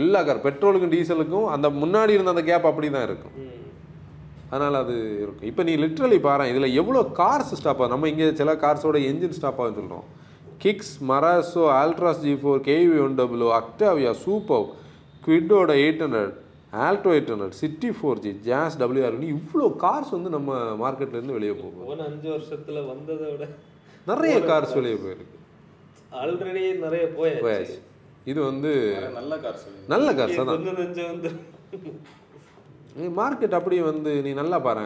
எல்லா 0.00 0.20
கார் 0.28 0.44
பெட்ரோலுக்கும் 0.46 0.94
டீசலுக்கும் 0.94 1.46
அந்த 1.54 1.66
முன்னாடி 1.82 2.14
இருந்த 2.16 2.34
அந்த 2.34 2.44
கேப் 2.50 2.68
அப்படி 2.70 2.88
தான் 2.96 3.06
இருக்கும் 3.08 3.36
அதனால் 4.50 4.76
அது 4.82 4.94
இருக்கும். 5.22 5.46
இப்போ 5.50 5.62
நீ 5.68 5.72
லிட்ரலி 5.84 6.18
பாரு 6.26 6.44
இதில் 6.52 6.74
எவ்வளோ 6.80 7.00
கார்ஸ் 7.20 7.54
ஸ்டாப் 7.60 7.80
ஆகும் 7.82 7.94
நம்ம 7.94 8.08
இங்கே 8.12 8.26
சில 8.40 8.52
கார்ஸோட 8.64 8.98
என்ஜின் 9.10 9.36
ஸ்டாப் 9.38 9.60
ஆகுன்னு 9.62 9.80
சொல்கிறோம் 9.80 10.06
Kicks 10.64 10.92
Marazzo 11.10 11.64
Altroz 11.80 12.22
G 12.26 12.34
four 12.42 12.60
KV 12.68 12.98
one 13.06 13.16
W 13.20 13.48
Octavia 13.60 14.12
super 14.26 14.66
குவிட்டோட 15.24 15.72
eight 15.84 16.02
hundred 16.04 16.34
Alto 16.86 17.10
eight 17.16 17.32
hundred 17.32 17.56
City 17.62 17.90
four 17.96 18.20
G 18.24 18.32
Jazz 18.48 18.78
டபிள்யூஆர்னு 18.82 19.32
இவ்வளோ 19.36 19.66
கார்ஸ் 19.84 20.12
வந்து 20.16 20.30
நம்ம 20.36 20.58
மார்க்கெட்லேருந்து 20.82 21.36
வெளியே 21.38 21.56
போகும் 21.62 22.04
அஞ்சு 22.08 22.28
வருஷத்துல 22.34 22.80
வந்ததை 22.92 23.26
விட 23.32 23.46
நிறைய 24.10 24.36
கார்ஸ் 24.50 24.76
வெளியே 24.78 24.96
போயிருக்கு. 25.04 25.36
ஆல்ரெடி 26.20 26.62
நிறைய 26.84 27.04
போயாச்சு. 27.18 27.78
இது 28.30 28.40
வந்து 28.50 28.70
நல்ல 29.18 29.32
கார் 29.44 29.58
சொல்லி 29.62 29.80
நல்ல 29.94 30.08
கார்ஸ் 30.18 30.38
தான் 30.50 30.64
மார்க்கெட் 33.20 33.56
அப்படியே 33.58 33.82
வந்து 33.90 34.12
நீ 34.26 34.30
நல்லா 34.40 34.58
பாரு. 34.66 34.84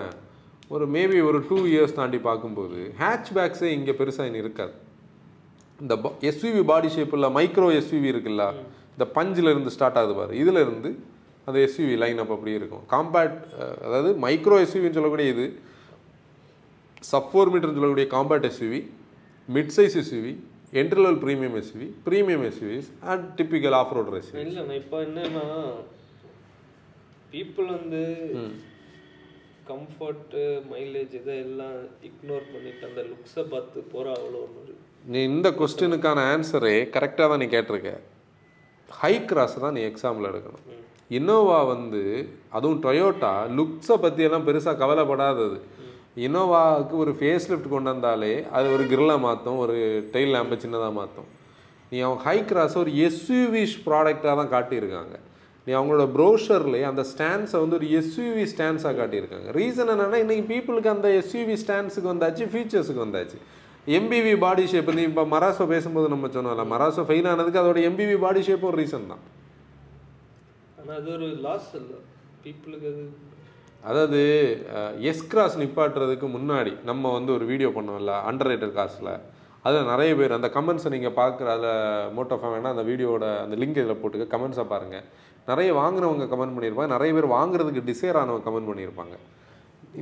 ஒரு 0.75 0.85
மேபி 0.95 1.19
ஒரு 1.29 1.39
டூ 1.49 1.59
இயர்ஸ் 1.73 1.97
தாண்டி 1.99 2.19
பார்க்கும்போது 2.29 2.79
ஹேட்ச்பேக்ஸே 3.03 3.69
இங்கே 3.77 3.93
பெருசாக 4.01 4.29
இனி 4.31 4.43
இருக்காது. 4.45 4.75
இந்த 5.83 5.95
எஸ்யூவி 6.31 6.63
பாடி 6.71 6.89
ஷேப்பில் 6.97 7.35
மைக்ரோ 7.39 7.69
எஸ்யூவி 7.81 8.09
இருக்குல்ல 8.13 8.45
இந்த 8.95 9.05
பஞ்சில் 9.17 9.53
இருந்து 9.53 9.75
ஸ்டார்ட் 9.77 9.99
ஆகுது 10.01 10.15
பாரு. 10.21 10.33
இதுல 10.43 10.63
இருந்து 10.67 10.91
அந்த 11.47 11.59
எஸ்யூவி 11.67 11.95
லைன் 12.03 12.23
அப் 12.23 12.35
அப்படியே 12.37 12.57
இருக்கும். 12.61 12.85
காம்பேக்ட் 12.95 13.45
அதாவது 13.87 14.11
மைக்ரோ 14.25 14.59
எஸ்யூவின்னு 14.65 14.99
சொல்லக்கூடிய 14.99 15.29
இது 15.35 15.47
சப் 17.11 17.31
ஃபோர் 17.31 17.53
மீட்டர்னு 17.53 17.79
சொல்லக்கூடிய 17.79 18.09
compact 18.17 18.49
SUV 18.51 18.81
mid 19.57 19.73
size 19.77 19.97
SUV 20.03 20.33
entry 20.81 21.01
level 21.05 21.21
premium 21.25 21.57
SUV 21.61 21.89
premium 22.09 22.45
SUVs 22.51 22.91
and 23.13 23.25
typical 23.39 23.77
off 23.81 23.95
road 23.97 24.11
SUV 24.21 24.43
இல்லைண்ணா 24.47 24.77
இப்போ 24.83 24.99
என்னன்னா 25.07 25.47
பீப்புள் 27.33 27.69
வந்து 27.77 28.03
கம்ஃபர்ட்டு 29.71 30.45
மைலேஜ் 30.71 31.13
இதெல்லாம் 31.21 31.81
இக்னோர் 32.09 32.47
பண்ணிட்டு 32.53 32.87
அந்த 32.91 33.03
லுக்ஸை 33.11 33.45
பார்த்து 33.53 33.85
போகிற 33.93 34.07
அவ்வளோ 34.19 34.39
ஒன்று 34.47 34.77
நீ 35.13 35.21
இந்த 35.33 35.49
கொஸ்டினுக்கான 35.59 36.25
ஆன்சரே 36.33 36.73
கரெக்டாக 36.95 37.29
தான் 37.31 37.41
நீ 37.43 37.47
கேட்டிருக்க. 37.53 37.91
ஹை 38.89 39.13
கிராஸ் 39.31 39.55
தான் 39.65 39.77
நீ 39.77 39.83
எக்ஸாம்பிள் 39.91 40.29
எடுக்கணும். 40.31 40.65
இன்னோவா 41.19 41.59
வந்து 41.75 42.03
அதுவும் 42.57 42.83
டொயோட்டா 42.87 43.31
லுக்ஸை 43.59 43.97
பற்றியெல்லாம் 44.05 44.47
பெருசாக 44.49 44.81
கவலைப்படாதது. 44.83 45.59
இனோவாவுக்கு 46.17 46.95
ஒரு 47.05 47.13
ஃபேஸ் 47.19 47.49
லிஃப்ட் 47.51 47.73
கொண்டு 47.75 47.91
வந்தாலே 47.93 48.33
அது 48.59 48.67
ஒரு 48.77 48.85
கிரில்லாக 48.93 49.21
மாற்றும் 49.29 49.59
ஒரு 49.65 49.77
டெயில் 50.15 50.35
லேம்பை 50.37 50.57
சின்னதாக 50.65 50.93
மாற்றும் 51.01 51.29
நீ 51.93 51.99
அவங்க 52.07 52.23
ஹை 52.29 52.39
கிராஸ் 52.51 52.77
ஒரு 52.83 52.91
எஸ்யூவிஷ் 53.07 53.77
ப்ராடக்டாக 53.87 54.35
தான் 54.41 54.53
காட்டியிருக்காங்க. 54.55 55.15
நீ 55.67 55.71
அவங்களோட 55.79 56.05
ப்ரோஷர்லேயே 56.17 56.87
அந்த 56.91 57.03
ஸ்டாண்ட்ஸை 57.13 57.59
வந்து 57.63 57.77
ஒரு 57.79 57.89
எஸ்யூவி 58.01 58.45
ஸ்டாண்ட்ஸாக 58.53 58.95
காட்டியிருக்காங்க. 59.01 59.49
ரீசன் 59.59 59.91
என்னென்னா 59.95 60.19
இன்றைக்கி 60.25 60.45
பீப்புளுக்கு 60.53 60.93
அந்த 60.97 61.09
எஸ்யூவி 61.21 61.57
ஸ்டாண்ட்ஸுக்கு 61.63 62.13
வந்தாச்சு 62.13 62.47
ஃபீச்சர்ஸுக்கு 62.53 63.03
வந்தாச்சு. 63.07 63.39
எம்பிவி 63.99 64.33
பாடி 64.45 64.65
ஷேப் 64.73 64.91
நீ 64.99 65.03
இப்போ 65.11 65.25
மராசோ 65.35 65.65
பேசும்போது 65.75 66.09
நம்ம 66.15 66.29
சொன்னோம்ல 66.37 66.65
மராசோ 66.75 67.03
ஃபெயில் 67.09 67.29
ஆனதுக்கு 67.33 67.63
அதோட 67.63 67.81
எம்பிவி 67.91 68.17
பாடி 68.25 68.41
ஷேப் 68.49 68.67
ஒரு 68.71 68.79
ரீசன் 68.83 69.11
தான். 69.13 69.23
ஆனால் 70.79 70.97
அது 71.01 71.11
ஒரு 71.17 71.29
லாஸ் 71.47 71.71
இல்லை. 71.81 71.99
பீப்புளுக்கு 72.45 72.89
அது 72.93 73.03
அதாவது 73.89 74.21
எஸ் 75.11 75.27
கிராஸ் 75.33 75.61
நிப்பாட்டுறதுக்கு 75.63 76.27
முன்னாடி 76.37 76.73
நம்ம 76.91 77.13
வந்து 77.17 77.31
ஒரு 77.37 77.45
வீடியோ 77.51 77.69
பண்ணோம்ல 77.77 78.15
அண்டர் 78.31 78.51
ரைட்டர் 78.51 78.77
காசில் 78.79 79.13
அதில் 79.67 79.89
நிறைய 79.93 80.11
பேர் 80.19 80.37
அந்த 80.37 80.49
கமெண்ட்ஸை 80.57 80.91
நீங்கள் 80.95 81.17
பார்க்குற 81.21 81.49
அதில் 81.55 82.13
மோட்டோ 82.17 82.37
வேணால் 82.53 82.75
அந்த 82.75 82.85
வீடியோட 82.91 83.25
அந்த 83.45 83.57
லிங்க் 83.63 83.81
இதில் 83.83 84.01
போட்டுக்க 84.03 84.27
கமெண்ட்ஸை 84.35 84.65
பாருங்கள் 84.73 85.07
நிறைய 85.51 85.71
வாங்குறவங்க 85.81 86.27
கமெண்ட் 86.33 86.55
பண்ணியிருப்பாங்க 86.57 86.93
நிறைய 86.97 87.11
பேர் 87.17 87.35
வாங்குறதுக்கு 87.37 87.83
டிசைர் 87.91 88.19
ஆனவங்க 88.21 88.47
கமெண்ட் 88.49 88.71
பண்ணியிருப்பாங்க. 88.71 89.15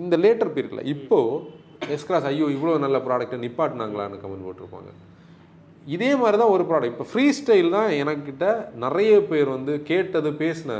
இந்த 0.01 0.15
லேட்டர் 0.25 0.53
பீரியடில் 0.55 0.89
இப்போது 0.95 1.91
எஸ் 1.95 2.07
கிராஸ் 2.09 2.29
ஐயோ 2.31 2.47
இவ்வளோ 2.57 2.79
நல்ல 2.85 2.99
ப்ராடக்ட்டை 3.07 3.39
நிப்பாட்டினாங்களான்னு 3.45 4.23
கமெண்ட் 4.25 4.47
போட்டிருப்பாங்க. 4.47 4.91
இதே 5.97 6.11
மாதிரி 6.23 6.37
தான் 6.43 6.55
ஒரு 6.55 6.65
ப்ராடக்ட் 6.71 6.95
இப்போ 6.95 7.07
ஃப்ரீ 7.11 7.27
ஸ்டைல் 7.39 7.71
தான் 7.77 7.91
எனக்கிட்ட 8.01 8.47
நிறைய 8.85 9.13
பேர் 9.31 9.49
வந்து 9.57 9.75
கேட்டது 9.91 10.31
பேசின 10.45 10.73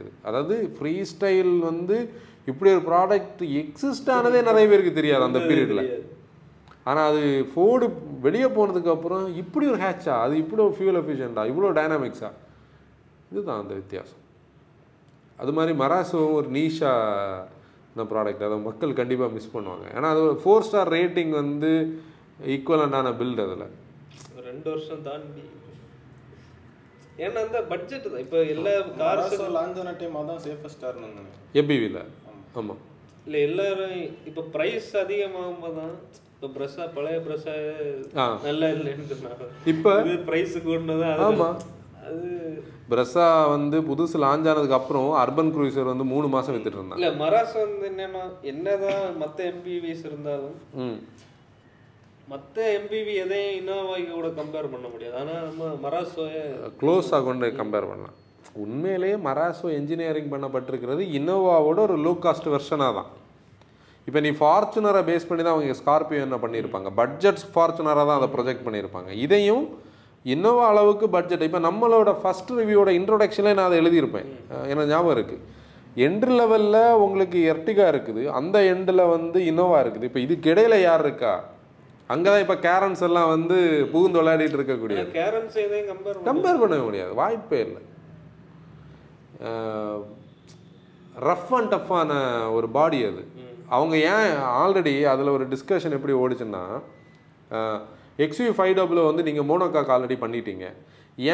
இது 0.00 0.10
அதாவது 0.28 0.56
ஃப்ரீ 0.76 0.94
ஸ்டைல் 1.12 1.52
வந்து 1.70 1.96
இப்படி 2.50 2.70
ஒரு 2.76 2.84
ப்ராடக்ட் 2.90 3.42
எக்ஸிஸ்ட் 3.62 4.10
ஆனதே 4.16 4.40
நிறைய 4.50 4.66
பேருக்கு 4.70 4.98
தெரியாது 5.00 5.28
அந்த 5.28 5.40
பீரியடில் 5.48 5.84
ஆனால் 6.88 7.08
அது 7.10 7.22
ஃபோர்டு 7.50 7.86
வெளியே 8.26 8.48
போனதுக்கு 8.56 8.92
அப்புறம் 8.94 9.24
இப்படி 9.42 9.64
ஒரு 9.72 9.80
ஹேட்சா 9.84 10.14
அது 10.24 10.34
இப்படி 10.44 10.62
ஒரு 10.66 10.74
ஃபியூல் 10.78 10.98
எஃபிஷியண்டா 11.00 11.42
இவ்வளோ 11.50 11.72
டைனாமிக்ஸா 11.78 12.30
இதுதான் 13.32 13.60
அந்த 13.62 13.74
வித்தியாசம். 13.80 14.20
அது 15.38 15.52
மாதிரி 15.56 15.72
மராசோவும் 15.82 16.36
ஒரு 16.38 16.48
நீஷா 16.56 16.92
இந்த 17.92 18.04
ப்ராடக்ட் 18.12 18.46
அதை 18.48 18.56
மக்கள் 18.68 18.98
கண்டிப்பாக 19.00 19.34
மிஸ் 19.36 19.52
பண்ணுவாங்க. 19.54 19.86
ஏன்னா 19.96 20.08
அது 20.14 20.22
ஃபோர் 20.42 20.66
ஸ்டார் 20.66 20.90
ரேட்டிங் 20.96 21.32
வந்து 21.42 21.70
ஈக்குவலண்டான 22.54 23.12
பில்ட் 23.20 23.42
அதில் 23.46 23.64
ரெண்டு 24.48 24.68
வருஷம் 24.72 25.02
தாண்டி 25.08 25.42
ஏன்னா 27.20 27.38
அந்த 27.46 27.58
பட்ஜெட் 27.70 28.06
தான். 28.06 28.22
இப்போ 28.24 28.38
எல்லா 28.54 28.72
கார்ஸ் 29.00 29.34
லான்ச் 29.56 29.80
ஆன 29.82 29.94
டைம் 30.00 30.16
அதான் 30.20 30.42
சேஃபஸ்டாக 30.44 30.94
நினைக்கிறேன். 31.00 31.34
எம்பிவியில் 31.54 32.00
ஆமாம் 32.56 32.80
இல்லை 33.26 33.40
எல்லாரும் 33.48 33.96
இப்போ 34.28 34.42
ப்ரைஸ் 34.54 34.90
அதிகமாகும் 35.00 35.62
போது 35.62 35.76
தான் 35.78 35.94
இப்போ 36.34 36.48
ப்ரெஸ்ஸா 36.54 36.84
பழைய 36.94 37.16
ப்ரெஸ்ஸா 37.24 37.54
ஆ. 38.18 38.26
நல்லா 38.44 38.68
இல்லைன்னு 38.76 39.06
சொன்னாங்க. 39.12 39.46
இப்போ? 39.72 39.92
இது 40.02 40.14
ப்ரைஸ் 40.28 40.54
கூடனது 40.64 41.08
ஆமா. 41.26 41.48
அது 42.04 42.28
பிரஸா 42.90 43.24
வந்து 43.52 43.76
புதுசு 43.88 44.18
லான்ச் 44.22 44.48
ஆனதுக்கு 44.50 44.78
அப்புறம் 44.78 45.10
அர்பன் 45.20 45.50
க்ரூசர் 45.54 45.90
வந்து 45.90 46.06
மூணு 46.12 46.28
மாதம் 46.28 46.54
வித்துட்டு 46.54 46.78
இருந்தாங்க. 46.78 47.00
இல்ல 47.00 47.10
மராஸ் 47.20 47.54
வந்து 47.60 47.84
என்னன்னா 47.90 48.22
என்னதான் 48.52 49.04
மத்த 49.20 49.38
எம்பிவிஸ் 49.50 50.04
இருந்தாலும் 50.08 50.56
மற்ற 52.32 52.56
எம்பிவி 52.78 53.14
எதையும் 53.22 53.56
இன்னோவாய்க்கு 53.60 54.12
கூட 54.18 54.28
கம்பேர் 54.40 54.72
பண்ண 54.72 54.86
முடியாது. 54.92 55.14
ஆனால் 55.20 55.40
நம்ம 55.48 55.70
மராசோயை 55.84 56.42
க்ளோஸாக 56.80 57.22
கொண்டு 57.28 57.46
கம்பேர் 57.60 57.88
பண்ணலாம். 57.90 58.16
உண்மையிலேயே 58.64 59.16
மராசோ 59.28 59.66
என்ஜினியரிங் 59.78 60.30
பண்ணப்பட்டிருக்கிறது 60.34 61.02
இன்னோவாவோட 61.18 61.78
ஒரு 61.88 61.96
லோ 62.06 62.12
காஸ்ட் 62.24 62.48
வெர்ஷனாக 62.54 62.94
தான். 62.98 63.10
இப்போ 64.08 64.20
நீ 64.26 64.30
ஃபார்ச்சுனரை 64.40 65.02
பேஸ் 65.10 65.28
பண்ணி 65.28 65.42
தான் 65.44 65.54
அவங்க 65.56 65.76
ஸ்கார்பியோ 65.82 66.22
என்ன 66.26 66.38
பண்ணியிருப்பாங்க 66.44 66.88
பட்ஜெட்ஸ் 67.00 67.46
ஃபார்ச்சுனராக 67.52 68.06
தான் 68.08 68.18
அதை 68.20 68.28
ப்ரொஜெக்ட் 68.34 68.66
பண்ணியிருப்பாங்க 68.66 69.10
இதையும் 69.26 69.64
இன்னோவா 70.24 70.64
அளவுக்கு 70.72 71.06
பட்ஜெட் 71.16 71.46
இப்போ 71.48 71.60
நம்மளோட 71.68 72.10
ஃபர்ஸ்ட் 72.22 72.50
ரிவ்யூவோட 72.60 72.90
இன்ட்ரொடக்ஷனே 72.98 73.52
நான் 73.58 73.68
அதை 73.68 73.78
எழுதியிருப்பேன். 73.82 74.28
எனக்கு 74.72 74.90
ஞாபகம் 74.94 75.16
இருக்குது 75.16 75.46
எண்டு 76.06 76.28
லெவலில் 76.40 76.82
உங்களுக்கு 77.04 77.38
எர்டிகா 77.52 77.86
இருக்குது. 77.92 78.22
அந்த 78.38 78.58
எண்டில் 78.72 79.10
வந்து 79.14 79.38
இன்னோவா 79.52 79.78
இருக்குது. 79.84 80.08
இப்போ 80.10 80.20
இதுக்கு 80.26 80.50
இடையில 80.52 80.74
யார் 80.88 81.04
இருக்கா? 81.06 81.32
அங்கே 82.12 82.28
தான் 82.30 82.42
இப்போ 82.44 82.56
கேரன்ஸ் 82.66 83.02
எல்லாம் 83.08 83.30
வந்து 83.34 83.56
புகுந்து 83.92 84.20
விளையாடிட்டு 84.20 84.58
இருக்கக்கூடிய 84.58 85.02
கேரன்ஸ் 85.18 85.56
எதையும் 85.64 85.90
கம்பேர் 85.90 86.24
கம்பேர் 86.30 86.62
பண்ண 86.62 86.78
முடியாது. 86.86 87.12
வாய்ப்பே 87.20 87.60
இல்லை. 87.66 87.82
ரஃப் 91.28 91.52
அண்ட் 91.58 91.72
டஃப்பான 91.74 92.10
ஒரு 92.56 92.68
பாடி 92.76 92.98
அது. 93.10 93.22
அவங்க 93.76 93.94
ஏன் 94.12 94.30
ஆல்ரெடி 94.62 94.94
அதில் 95.12 95.34
ஒரு 95.36 95.44
டிஸ்கஷன் 95.54 95.96
எப்படி 95.98 96.14
ஓடிச்சுன்னா 96.22 96.64
எக்ஸ்யூ 98.24 98.48
ஃபைவ் 98.56 98.74
டபுள் 98.78 99.08
வந்து 99.08 99.26
நீங்கள் 99.28 99.48
மோனோகாக் 99.50 99.92
ஆல்ரெடி 99.94 100.16
பண்ணிட்டீங்க. 100.22 100.66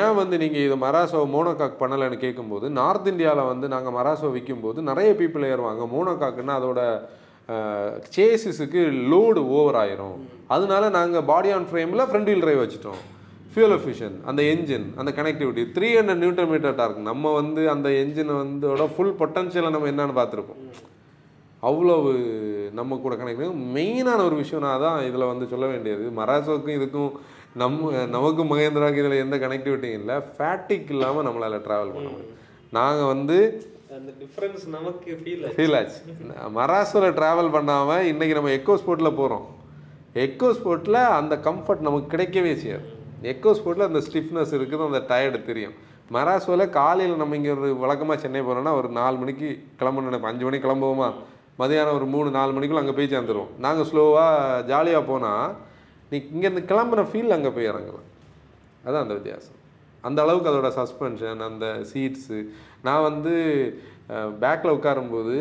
ஏன் 0.00 0.16
வந்து 0.18 0.36
நீங்கள் 0.42 0.64
இது 0.66 0.76
மராசோ 0.84 1.18
மோனோகாக் 1.34 1.80
பண்ணலைன்னு 1.82 2.18
கேட்கும்போது 2.24 2.66
நார்த் 2.78 3.08
இந்தியாவில் 3.12 3.50
வந்து 3.52 3.66
நாங்கள் 3.74 3.96
மராசோ 3.98 4.28
விற்கும்போது 4.36 4.78
நிறைய 4.90 5.10
பீப்புள் 5.20 5.48
ஏறுவாங்க. 5.52 5.82
மோனோகாக்குன்னா 5.94 6.54
அதோட 6.60 6.80
சேசிஸுக்கு 8.14 8.80
லோடு 9.12 9.40
ஓவர் 9.56 9.78
ஆயிரும். 9.82 10.16
அதனால 10.54 10.88
நாங்கள் 10.96 11.26
பாடி 11.30 11.50
ஆன் 11.56 11.68
ஃப்ரேமில் 11.70 12.09
ஃப்ரண்ட் 12.09 12.28
வீல் 12.30 12.42
டிரைவ் 12.44 12.62
வச்சுட்டோம். 12.62 13.02
ஃபியூல் 13.52 13.74
எஃபிஷியன் 13.76 14.16
அந்த 14.30 14.40
என்ஜின் 14.52 14.87
அந்த 15.00 15.11
connectivity 15.18 15.62
three 15.76 15.88
hundred 15.98 16.20
newton 16.22 16.50
metre 16.50 16.76
torque 16.80 16.98
நம்ம 17.11 17.32
வந்து 17.40 17.62
அந்த 17.74 17.88
என்ஜினை 18.00 18.35
வந்து 18.42 18.88
ஃபுல் 18.96 19.16
பொட்டன்ஷியலை 19.20 19.70
நம்ம 19.74 19.90
என்னன்னு 19.92 20.18
பார்த்துருப்போம். 20.18 20.61
அவ்வளவு 21.68 22.11
நம்ம 22.78 22.98
கூட 23.04 23.14
கனெக்ட் 23.20 23.62
மெயினான 23.76 24.18
ஒரு 24.28 24.37
விஷயம் 24.42 24.64
நான் 24.66 24.85
தான் 24.87 24.98
இதில் 25.09 25.30
வந்து 25.30 25.46
சொல்ல 25.52 25.66
வேண்டியது. 25.72 26.04
மராசோக்கும் 26.18 26.76
இதுக்கும் 26.78 27.12
நம்ம 27.62 28.02
நமக்கும் 28.16 28.50
மகேந்திராவுக்கு 28.52 29.02
இதில் 29.02 29.22
எந்த 29.24 29.37
கனெக்டிவிட்டியும் 29.44 29.98
இல்லை. 30.00 30.16
ஃபேட்டிக் 30.35 30.90
இல்லாமல் 30.94 31.26
நம்மளால் 31.28 31.64
ட்ராவல் 31.66 31.94
பண்ண 31.94 32.09
முடியும். 32.12 32.37
நாங்கள் 32.78 33.11
வந்து 33.14 33.38
அந்த 33.96 34.11
டிஃப்ரென்ஸ் 34.22 34.64
நமக்கு 34.74 35.11
ஃபீல் 35.20 35.44
ஃபீல் 35.59 35.76
ஆச்சு. 35.78 36.00
மராசோவில் 36.56 37.14
ட்ராவல் 37.18 37.50
பண்ணாமல் 37.54 38.06
இன்றைக்கி 38.11 38.35
நம்ம 38.38 38.50
எக்கோ 38.56 38.74
ஸ்போர்ட்டில் 38.80 39.16
போகிறோம் 39.20 39.46
எக்கோ 40.24 40.48
ஸ்போர்ட்டில் 40.59 41.00
அந்த 41.18 41.35
கம்ஃபர்ட் 41.46 41.87
நமக்கு 41.87 42.09
கிடைக்கவே 42.14 42.52
செய்யாது. 42.62 42.87
எக்கோ 43.32 43.52
ஸ்போர்ட்டில் 43.59 43.88
அந்த 43.88 44.00
ஸ்டிஃப்னஸ் 44.09 44.52
இருக்குது 44.59 44.87
அந்த 44.88 45.00
டயர்டு 45.12 45.40
தெரியும். 45.50 45.74
மராசோவில் 46.16 46.66
காலையில் 46.78 47.20
நம்ம 47.22 47.37
இங்கே 47.40 47.52
ஒரு 47.56 47.70
வழக்கமாக 47.85 48.18
சென்னை 48.24 48.42
போகிறோன்னா 48.48 48.74
ஒரு 48.80 48.88
நாலு 49.00 49.16
மணிக்கு 49.22 49.48
கிளம்பணும் 49.80 50.11
நினைப்போம். 50.11 50.32
அஞ்சு 50.32 50.46
மணிக்கு 50.48 50.66
கிளம்புவோமா? 50.68 51.11
மதியானம் 51.62 51.98
ஒரு 51.98 52.09
மூணு 52.14 52.30
நாலு 52.38 52.50
மணிக்குள்ளே 52.56 52.85
அங்கே 52.85 52.96
போய் 52.98 53.12
சேர்ந்துருவோம். 53.14 53.52
நாங்கள் 53.66 53.88
ஸ்லோவாக 53.90 54.62
ஜாலியாக 54.72 55.04
போனால் 55.11 55.54
நீ 56.11 56.18
இங்கேருந்து 56.35 56.70
கிளம்புன 56.72 57.09
ஃபீல் 57.12 57.37
அங்கே 57.38 57.52
போய் 57.56 57.70
இறங்கலாம். 57.72 58.09
அதான் 58.87 59.04
அந்த 59.04 59.14
வித்தியாசம். 59.18 59.52
அந்த 60.09 60.18
அளவுக்கு 60.24 60.50
அதோட 60.50 60.68
சஸ்பென்ஷன் 60.80 61.40
அந்த 61.46 61.66
சீட்ஸு 61.90 62.37
நான் 62.88 63.07
வந்து 63.11 63.35
பேக்கில் 64.42 64.77
உட்காரும்போது 64.77 65.37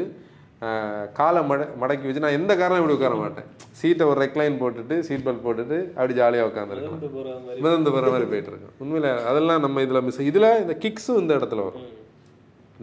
காலை 1.17 1.41
மட 1.49 1.61
மடக்கி 1.81 2.07
வச்சு 2.07 2.23
நான் 2.25 2.37
எந்த 2.37 2.51
காரணம் 2.59 2.79
இப்படி 2.81 2.95
உட்கார 2.97 3.15
மாட்டேன். 3.21 3.47
சீட்டை 3.79 4.03
ஒரு 4.11 4.19
ரெக்லைன் 4.23 4.55
போட்டுட்டு 4.61 4.95
சீட் 5.07 5.25
பெல்ட் 5.25 5.43
போட்டுட்டு 5.45 5.77
அப்படி 5.97 6.13
ஜாலியாக 6.19 6.49
உட்காந்துருக்கேன் 6.49 6.95
மாதிரி. 6.95 7.59
மிதந்து 7.65 7.91
போகிற 7.93 8.11
மாதிரி 8.13 8.29
போயிட்டு 8.31 8.51
இருக்கேன் 8.51 8.73
உண்மையில 8.83 9.11
அதெல்லாம் 9.31 9.61
நம்ம 9.65 9.83
இதில் 9.85 10.05
மிஸ் 10.07 10.21
இதில் 10.29 10.49
இந்த 10.63 10.75
கிக்ஸும் 10.85 11.19
இந்த 11.23 11.33
இடத்துல 11.39 11.65
வரும். 11.67 11.85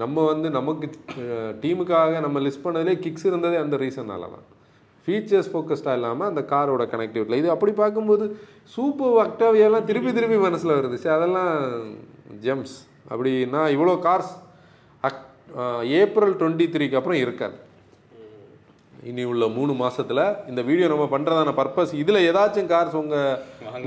நம்ம 0.02 0.26
வந்து 0.32 0.50
நமக்கு 0.58 0.86
டீமுக்காக 1.62 2.20
நம்ம 2.26 2.40
லிஸ்ட் 2.46 2.64
பண்ணதுலே 2.66 2.94
கிக்ஸ் 3.06 3.26
இருந்ததே 3.30 3.58
அந்த 3.64 3.78
ரீசனால 3.84 4.28
தான் 4.34 4.46
ஃபீச்சர்ஸ் 5.08 5.50
ஃபோக்கஸ்டாக 5.52 5.98
இல்லாமல் 5.98 6.30
அந்த 6.30 6.42
காரோட 6.52 6.82
கனெக்டிவிட்டியில் 6.92 7.40
இது 7.42 7.48
அப்படி 7.54 7.72
பார்க்கும்போது 7.82 8.24
சூப்பர் 8.74 9.18
அக்டாவியெல்லாம் 9.26 9.88
திருப்பி 9.90 10.12
திருப்பி 10.18 10.38
மனசில் 10.46 10.76
வருது. 10.78 10.96
சரி 11.02 11.16
அதெல்லாம் 11.18 11.52
ஜெம்ஸ் 12.46 12.76
அப்படின்னா 13.12 13.62
இவ்வளோ 13.76 13.96
கார்ஸ் 14.08 14.32
ஏப்ரல் 16.00 16.34
டுவெண்ட்டி 16.40 16.66
த்ரீக்கு 16.74 16.98
அப்புறம் 17.00 17.22
இருக்காது. 17.24 17.56
இனி 19.10 19.22
உள்ள 19.30 19.44
மூணு 19.56 19.72
மாசத்துல 19.80 20.20
இந்த 20.50 20.60
வீடியோ 20.68 20.88
நம்ம 20.92 21.06
பண்றதான 21.14 21.52
பர்பஸ் 21.60 21.92
இதுல 22.02 22.18
ஏதாச்சும் 22.28 22.68
கார்ஸ் 22.72 23.00
உங்க 23.00 23.16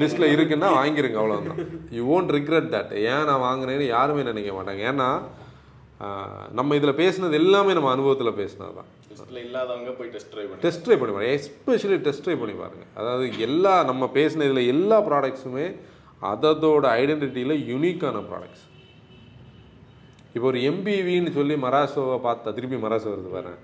லிஸ்ட்ல 0.01 0.25
இருக்குன்னா 0.36 0.69
வாங்கிருங்க 0.80 1.19
அவ்வளவுதான். 1.21 1.62
யூ 1.97 2.04
won't 2.12 2.32
regret 2.38 2.67
தட் 2.75 2.91
ஏன் 3.12 3.25
நான் 3.30 3.45
வாங்கினேன்னு 3.47 3.88
யாருமே 3.95 4.25
நினைக்க 4.30 4.51
மாட்டாங்க. 4.58 4.84
ஏன்னா 4.91 5.10
நம்ம 6.60 6.75
இதுல 6.80 6.93
பேசுனது 7.01 7.39
எல்லாமே 7.41 7.75
நம்ம 7.78 7.91
அனுபவத்துல 7.95 8.34
பேசினது 8.41 8.75
தான் 8.80 8.91
லிஸ்ட்டில் 9.12 9.41
இல்லாதவங்க 9.45 9.91
போய் 9.99 10.12
டெஸ்ட் 10.15 10.32
ட்ரைவ் 10.34 10.49
பண்ணி 10.49 10.63
டெஸ்ட் 10.65 10.86
ட்ரை 10.86 10.97
பண்ணி 11.01 11.13
பாருங்க. 11.15 11.34
எஸ்பெஷலி 11.39 11.97
டெஸ்ட் 12.08 12.25
ட்ரை 12.25 12.38
பண்ணி 12.41 12.56
பாருங்க. 12.63 12.86
அதாவது 12.99 13.25
எல்லா 13.47 13.75
நம்ம 13.89 14.10
பேசின 14.19 14.47
இதில் 14.49 14.71
எல்லா 14.75 14.97
ப்ராடக்ட்ஸுமே 15.10 15.67
அதோட 16.32 16.86
ஐடென்டிட்டியில் 17.01 17.56
யூனிக்கான 17.71 18.23
ப்ராடக்ட்ஸ் 18.32 18.65
இப்போ 20.36 20.45
ஒரு 20.52 20.60
எம்பிவின்னு 20.69 21.32
சொல்லி 21.38 21.56
மராசோவை 21.65 22.17
பார்த்தா 22.28 22.54
திருப்பி 22.56 22.78
மராசோ 22.86 23.08
வருது 23.13 23.30
வரேன் 23.38 23.60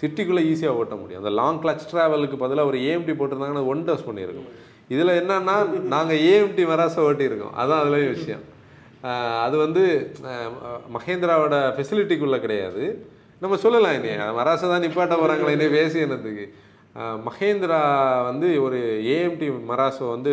சிட்டிக்குள்ளே 0.00 0.42
ஈஸியாக 0.50 0.78
ஓட்ட 0.80 0.94
முடியும். 1.00 1.20
அந்த 1.22 1.30
லாங் 1.38 1.58
கிளச் 1.62 1.86
ட்ராவலுக்கு 1.90 2.36
பதிலாக 2.42 2.70
ஒரு 2.70 2.78
ஏஎம்டி 2.88 3.14
போட்டிருந்தாங்கன்னா 3.20 3.64
ஒன் 3.72 3.82
டஸ் 3.88 4.06
பண்ணியிருக்கோம். 4.08 4.50
இதில் 4.94 5.18
என்னன்னா 5.20 5.56
நாங்கள் 5.94 6.22
ஏஎம்டி 6.30 6.64
மராசோ 6.72 7.00
ஓட்டியிருக்கோம். 7.08 7.54
அதான் 7.62 7.80
அதில் 7.82 8.12
விஷயம். 8.14 8.44
அது 9.44 9.56
வந்து 9.64 9.82
மகேந்திராவோட 10.96 11.56
ஃபெசிலிட்டிக்குள்ளே 11.76 12.38
கிடையாது. 12.44 12.84
நம்ம 13.44 13.56
சொல்லலாம் 13.64 13.96
என்னைய 13.98 14.26
மராசோ 14.38 14.66
தான் 14.72 14.84
நிப்பாட்ட 14.84 15.14
போகிறாங்களே 15.20 15.54
இனி 15.56 15.66
பேசி 15.78 15.98
என்னத்துக்கு? 16.06 16.44
மகேந்திரா 17.28 17.80
வந்து 18.30 18.48
ஒரு 18.66 18.78
ஏஎம்டி 19.14 19.48
மராசோ 19.70 20.06
வந்து 20.14 20.32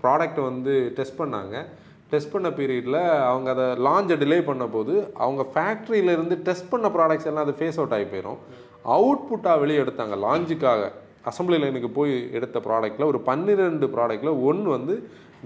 ப்ராடக்ட் 0.00 0.40
வந்து 0.50 0.74
டெஸ்ட் 0.98 1.20
பண்ணாங்க. 1.22 1.56
டெஸ்ட் 2.12 2.32
பண்ண 2.32 2.48
பீரியடில் 2.48 3.00
அவங்க 3.30 3.50
அதை 3.50 3.66
லான்ச்சை 3.86 4.16
டிலே 4.16 4.44
பண்ண 4.44 4.66
போது 4.66 4.94
அவங்க 5.16 5.42
ஃபேக்ட்ரியிலேருந்து 5.54 6.36
டெஸ்ட் 6.42 6.70
பண்ண 6.70 6.88
ப்ராடக்ட்ஸ் 6.88 7.26
எல்லாம் 7.26 7.44
அது 7.44 7.54
ஃபேஸ் 7.58 7.78
அவுட் 7.78 7.92
ஆகி 7.92 8.04
போயிடும் 8.04 8.38
அவுட்புட்டாக 8.84 9.60
வெளியே 9.60 9.82
எடுத்தாங்க. 9.82 10.16
லான்ச்சுக்காக 10.16 10.84
அசம்பிளி 11.24 11.58
லைனுக்கு 11.58 11.90
போய் 11.92 12.30
எடுத்த 12.32 12.58
ப்ராடக்ட்டில் 12.58 13.06
ஒரு 13.06 13.20
பன்னிரெண்டு 13.20 13.86
ப்ராடக்ட்டில் 13.86 14.40
ஒன்று 14.44 14.70
வந்து 14.70 14.94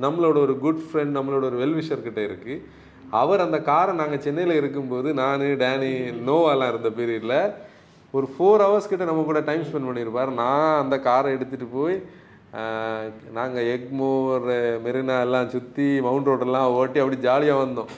நம்மளோட 0.00 0.36
ஒரு 0.36 0.58
குட் 0.58 0.82
ஃப்ரெண்ட் 0.86 1.16
நம்மளோட 1.16 1.44
ஒரு 1.44 1.56
வெல்விஷர்கிட்ட 1.56 2.20
இருக்குது 2.28 2.62
அவர் 3.10 3.40
அந்த 3.40 3.58
காரை 3.62 3.92
நாங்கள் 3.94 4.20
சென்னையில் 4.20 4.54
இருக்கும்போது 4.54 5.14
நான் 5.14 5.42
டேனி 5.56 5.92
நோவாலாம் 6.24 6.68
இருந்த 6.68 6.90
பீரியடில் 6.90 7.38
ஒரு 8.14 8.26
ஃபோர் 8.36 8.60
ஹவர்ஸ் 8.60 8.88
கிட்ட 8.88 9.04
நம்ம 9.04 9.22
கூட 9.22 9.40
டைம் 9.40 9.64
ஸ்பெண்ட் 9.64 9.88
பண்ணியிருப்பார் 9.88 10.30
நான் 10.34 10.80
அந்த 10.80 10.96
காரை 11.00 11.28
எடுத்துகிட்டு 11.36 11.68
போய் 11.72 11.96
நாங்கள் 13.36 13.68
எக்மோர் 13.74 14.46
மெரினா 14.84 15.14
எல்லாம் 15.26 15.52
சுற்றி 15.52 15.86
மவுண்ட் 16.06 16.28
ரோடெல்லாம் 16.30 16.74
ஓட்டி 16.78 16.98
அப்படி 17.02 17.18
ஜாலியாக 17.26 17.62
வந்தோம். 17.62 17.92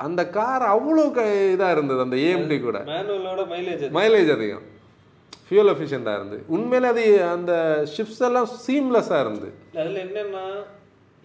அந்த 0.00 0.22
கார் 0.36 0.64
அவ்வளோ 0.72 1.04
க 1.18 1.20
இதாக 1.52 1.74
இருந்தது 1.76 2.00
அந்த 2.06 2.16
ஏஎம்டி 2.28 2.56
கூட. 2.64 2.78
மைலேஜ் 3.52 3.84
மைலேஜ் 3.98 4.30
அதிகம். 4.36 4.64
ஃபியூல் 5.46 5.70
எஃபிஷியண்ட்டாக 5.72 6.18
இருந்து 6.18 6.38
உண்மையிலே 6.56 6.88
அது 6.94 7.04
அந்த 7.34 7.52
ஷிப்ஸ் 7.94 8.22
எல்லாம் 8.28 8.48
சீம்லெஸ்ஸாக 8.64 9.22
இருந்து 9.24 9.48
அதுல 9.80 10.00
என்னன்னா 10.06 10.44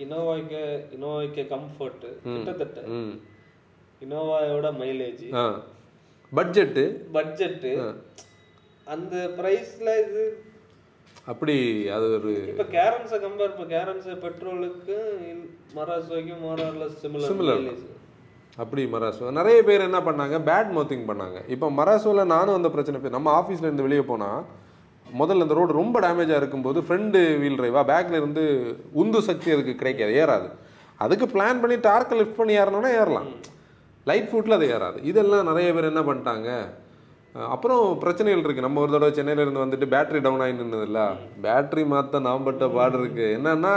இனோவாக்கு 0.04 0.62
இனோவாக்கு 0.96 1.44
கம்ஃபர்ட் 1.56 2.06
கிட்டத்தட்ட 2.28 2.82
இனோவாயோட 4.02 4.68
மைலேஜ் 4.84 5.26
பட்ஜெட்டு 6.32 6.84
பட்ஜெட் 7.18 7.68
அந்த 8.88 9.16
பிரைஸ்ல 9.40 9.90
இது 10.06 10.24
அப்படி 11.28 11.88
அது 11.88 12.14
ஒரு 12.14 12.48
இப்ப 12.48 12.64
கேரன்ஸை 12.64 13.18
கம்பேர் 13.26 13.52
இப்போ 13.54 13.64
கேரன்ஸ் 13.64 14.08
பெட்ரோலுக்கு 14.26 14.98
மராசோக்கும் 15.76 16.42
more or less 16.42 16.96
Similar. 17.04 17.28
Similar 17.28 17.62
mileage 17.62 17.86
அப்படி 18.58 18.86
மராசோ. 18.86 19.32
நிறைய 19.32 19.64
பேர் 19.64 19.82
என்ன 19.82 20.00
பண்ணாங்க? 20.00 20.38
பேட் 20.40 20.72
மவுத்திங் 20.76 21.06
பண்ணாங்க. 21.08 21.48
இப்போ 21.48 21.72
மராசோவில் 21.72 22.26
நானும் 22.26 22.56
அந்த 22.56 22.70
பிரச்சனை 22.70 23.10
நம்ம 23.10 23.42
ஆஃபீஸில் 23.42 23.68
இருந்து 23.70 23.84
வெளியே 23.84 24.02
போனால் 24.02 24.42
முதல்ல 25.14 25.42
இந்த 25.42 25.54
ரோடு 25.54 25.74
ரொம்ப 25.74 26.00
டேமேஜாக 26.00 26.36
இருக்கும்போது 26.36 26.82
ஃப்ரண்ட் 26.82 27.38
வீல் 27.40 27.60
டிரைவா 27.60 27.84
பேக்கில் 27.86 28.14
இருந்து 28.14 28.44
உந்து 28.94 29.22
சக்தி 29.22 29.52
அதுக்கு 29.52 29.76
கிடைக்காது 29.76 30.14
ஏறாது. 30.14 30.50
அதுக்கு 30.98 31.26
பிளான் 31.26 31.62
பண்ணி 31.62 31.76
டார்க்கை 31.76 32.18
லிஃப்ட் 32.18 32.36
பண்ணி 32.36 32.58
ஏறணும்னா 32.58 32.92
ஏறலாம். 33.02 33.30
லைட் 34.06 34.30
ஃபுட்டில் 34.32 34.54
அது 34.54 34.68
ஏறாது. 34.68 35.04
இதெல்லாம் 35.04 35.46
நிறைய 35.46 35.74
பேர் 35.74 35.84
என்ன 35.84 36.02
பண்ணிட்டாங்க? 36.02 36.50
அப்புறம் 37.54 37.84
பிரச்சனைகள் 38.04 38.42
இருக்குது 38.44 38.66
நம்ம 38.66 38.82
ஒரு 38.84 38.92
தடவை 38.94 39.12
சென்னையில 39.18 39.44
இருந்து 39.44 39.64
வந்துட்டு 39.64 39.88
பேட்டரி 39.94 40.20
டவுன் 40.26 40.42
ஆகி 40.46 40.56
நின்னதில்ல? 40.62 41.02
பேட்டரி 41.46 41.84
மாற்ற 41.92 42.20
நாம் 42.28 42.48
பட்ட 42.48 42.66
பாடு 42.76 42.96
இருக்குது 43.02 43.34
என்னன்னா 43.38 43.74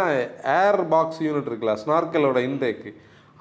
ஏர் 0.60 0.80
பாக்ஸ் 0.92 1.20
யூனிட் 1.26 1.50
இருக்குல்ல 1.50 1.74
ஸ்னார்க்கலோட 1.82 2.40
இன்டேக்கு 2.48 2.92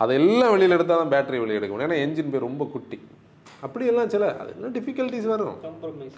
அதெல்லாம் 0.04 0.54
வெளியில் 0.56 0.76
எடுத்தால் 0.78 1.02
தான் 1.02 1.14
பேட்டரி 1.14 1.40
வெளியே 1.44 1.58
எடுக்க 1.60 1.74
முடியும். 1.74 1.90
ஏன்னா 1.90 2.04
என்ஜின் 2.06 2.32
பேர் 2.34 2.48
ரொம்ப 2.50 2.64
குட்டி. 2.74 2.98
அப்படியெல்லாம் 3.66 4.12
சில 4.14 4.30
அது 4.42 4.50
இன்னும் 4.56 4.76
டிஃபிகல்ட்டிஸ் 4.78 5.28
வரும் 5.34 5.58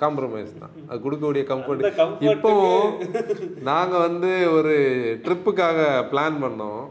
காம்ப்ரமைஸ் 0.03 0.53
தான். 0.63 0.73
அது 0.89 0.97
கொடுக்கக்கூடிய 1.05 1.43
கம்ஃபர்ட் 1.51 1.83
இப்போவும் 2.31 2.87
நாங்கள் 3.69 4.03
வந்து 4.07 4.31
ஒரு 4.57 4.73
ட்ரிப்புக்காக 5.25 5.79
பிளான் 6.11 6.41
பண்ணோம். 6.45 6.83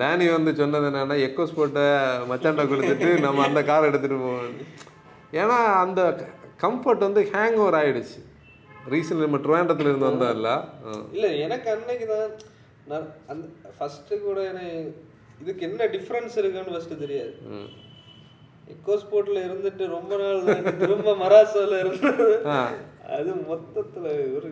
டேனி 0.00 0.26
வந்து 0.36 0.52
சொன்னது 0.60 0.88
என்னன்னா 0.90 1.18
எக்கோ 1.26 1.46
ஸ்போர்ட்டை 1.50 1.86
மச்சாண்டா 2.30 2.66
கொடுத்துட்டு 2.72 3.10
நம்ம 3.26 3.44
அந்த 3.48 3.62
கார் 3.70 3.88
எடுத்துகிட்டு 3.90 4.22
போவோம். 4.26 4.54
ஏன்னா 5.32 5.56
அந்த 5.82 6.00
கம்ஃபர்ட் 6.62 7.06
வந்து 7.06 7.22
ஹேங் 7.32 7.58
ஓவர் 7.62 7.78
ஆயிடுச்சு. 7.80 8.18
ரீசன்ட் 8.92 9.24
நம்ம 9.24 9.40
ட்ரிவாண்டத்தில் 9.44 9.90
இருந்து 9.90 10.08
வந்தோம்ல 10.08 10.50
ஆ. 10.86 10.92
இல்ல 11.16 11.26
எனக்கு 11.44 11.68
அன்னைக்கு 11.70 12.06
தான் 12.06 12.30
நான் 12.88 13.06
அந்த 13.32 13.44
ஃபர்ஸ்ட் 13.76 14.12
கூட 14.22 14.38
எனக்கு 14.50 14.78
இதுக்கு 15.40 15.62
என்ன 15.66 15.88
டிஃபரன்ஸ் 15.94 16.38
இருக்குன்னு 16.40 16.72
ஃபர்ஸ்ட் 16.74 17.02
தெரியாது. 17.02 17.34
எக்கோ 18.68 18.94
ஸ்போர்ட்ல 19.02 19.38
இருந்துட்டு 19.48 19.84
ரொம்ப 19.96 20.16
நாள் 20.16 20.40
திரும்ப 20.80 21.14
மராசோல 21.20 21.78
இருந்தது. 21.84 22.26
அது 23.16 23.30
மொத்தத்துல 23.50 24.06
ஒரு 24.38 24.48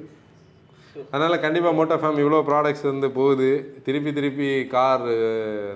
அதனால் 1.08 1.42
கண்டிப்பாக 1.42 1.76
மோட்டோ 1.78 1.96
ஃபேம் 2.02 2.20
இவ்வளோ 2.22 2.38
ப்ராடக்ட்ஸ் 2.46 2.86
வந்து 2.90 3.08
போகுது. 3.12 3.48
திருப்பி 3.86 4.10
திருப்பி 4.12 4.46
கார் 4.66 5.04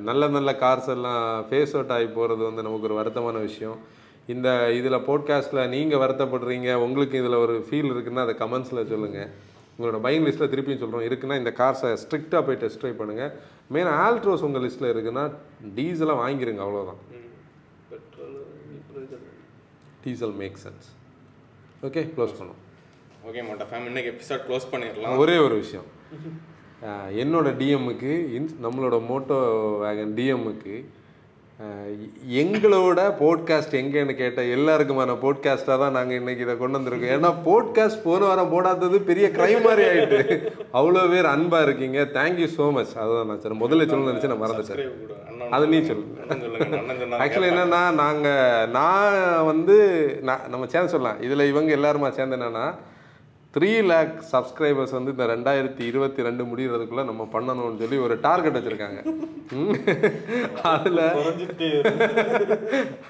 நல்ல 0.01 0.29
நல்ல 0.29 0.51
கார்ஸ் 0.63 0.89
எல்லாம் 0.95 1.19
ஃபேஸ் 1.49 1.75
அவுட் 1.77 1.93
ஆகி 1.97 2.09
போகிறது 2.15 2.43
வந்து 2.45 2.65
நமக்கு 2.67 2.89
ஒரு 2.89 2.99
வருத்தமான 3.01 3.41
விஷயம். 3.49 3.79
இந்த 4.27 4.73
இதில் 4.73 5.05
போட்காஸ்ட்டில் 5.07 5.69
நீங்கள் 5.69 5.99
வருத்தப்படுறீங்க 5.99 6.75
உங்களுக்கு 6.75 7.19
இதில் 7.19 7.35
ஒரு 7.35 7.67
ஃபீல் 7.71 7.91
இருக்குன்னா 7.93 8.25
அதை 8.27 8.35
கமெண்ட்ஸில் 8.35 8.87
சொல்லுங்கள் 8.87 9.31
உங்களோட 9.79 9.99
பையிங் 10.07 10.27
லிஸ்ட்டில் 10.27 10.51
திருப்பியும் 10.53 10.79
சொல்கிறோம் 10.79 11.07
இருக்குன்னா 11.09 11.37
இந்த 11.37 11.53
கார்ஸை 11.57 11.93
ஸ்ட்ரிக்டாக 11.93 12.47
போய் 12.47 12.57
டெஸ்ட் 12.57 12.81
ட்ரை 12.85 12.93
பண்ணுங்கள் 12.93 13.33
மெயின் 13.69 13.87
ஆல்ட்ரோஸ் 13.87 14.43
உங்கள் 14.43 14.63
லிஸ்ட்டில் 14.63 14.93
இருக்குன்னா 14.93 15.33
டீசலாக 15.77 16.19
வாங்கிருங்க 16.25 16.63
அவ்வளோதான் 16.67 17.01
petrol 17.91 18.37
diesel 20.05 20.33
make 20.33 20.59
sense 20.65 20.89
okay 21.83 22.03
close 22.17 22.35
பண்ணுவோம். 22.39 22.63
ஓகே 23.29 23.43
மோட்டா 23.49 23.67
ஃபேம் 23.71 23.87
இன்னைக்கு 23.87 24.11
எபிசோட் 24.11 24.43
க்ளோஸ் 24.49 24.67
பண்ணிடலாம். 24.73 25.17
ஒரே 25.17 25.37
ஒரு 25.37 25.55
விஷயம். 25.55 25.85
என்னோட 27.23 27.49
டிஎம்முக்கு 27.61 28.13
நம்மளோட 28.65 29.07
மோட்டோ 29.09 29.39
வேகன் 29.83 30.15
டிஎம்முக்கு 30.19 30.85
எங்களோட 32.41 33.01
போட்காஸ்ட் 33.21 33.75
எங்கேன்னு 33.81 34.15
கேட்ட 34.21 34.41
எல்லாருக்குமான 34.57 35.17
போட்காஸ்ட்டாக 35.25 35.77
தான் 35.83 35.97
நாங்கள் 35.97 36.19
இன்னைக்கு 36.19 36.45
இதை 36.45 36.55
கொண்டு 36.59 36.79
வந்திருக்கோம். 36.79 37.13
ஏன்னா 37.17 37.31
போட்காஸ்ட் 37.47 38.05
போன 38.05 38.21
வாரம் 38.27 38.53
போடாதது 38.53 38.99
பெரிய 39.11 39.27
கிரைம் 39.29 39.65
மாதிரி 39.67 39.83
ஆயிட்டு. 39.89 40.21
அவ்வளோ 40.79 41.03
பேர் 41.11 41.33
அன்பாக 41.35 41.67
இருக்கீங்க. 41.67 41.99
தேங்க்யூ 42.17 42.49
ஸோ 42.57 42.67
மச் 42.77 42.95
அதுதான் 43.03 43.29
நான் 43.31 43.43
சொன்னேன் 43.43 43.63
முதல்ல 43.65 43.89
சொல்லணும்னு 43.91 44.13
நினச்சி 44.13 44.31
நான் 44.33 44.45
கொடு. 44.45 44.87
அண்ணன் 45.29 45.53
அது 45.57 45.67
நீ 45.67 45.81
சொல்லு. 45.91 46.07
ஆக்சுவலி 47.23 47.51
என்னன்னா 47.53 47.83
நாங்கள் 48.03 48.71
நான் 48.79 49.45
வந்து 49.45 49.77
நான் 50.23 50.47
நம்ம 50.49 50.67
சேர்ந்து 50.67 50.95
சொல்லலாம். 50.95 51.21
இதில் 51.21 51.51
இவங்க 51.53 51.77
எல்லாருமா 51.81 52.11
சேர்ந்து 52.11 52.39
என்னன்னா 52.39 52.67
த்ரீ 53.55 53.71
லேக் 53.91 54.13
சப்ஸ்கிரைபர்ஸ் 54.33 54.93
வந்து 54.97 55.13
இந்த 55.15 55.25
ரெண்டாயிரத்தி 55.31 55.83
இருபத்தி 55.91 56.27
ரெண்டு 56.27 56.43
முடிகிறதுக்குள்ள 56.51 57.03
நம்ம 57.09 57.23
பண்ணணும்னு 57.33 57.81
சொல்லி 57.83 57.97
ஒரு 58.05 58.15
டார்கெட் 58.27 58.57
வச்சுருக்காங்க. 58.57 59.01
அதில் 60.73 61.03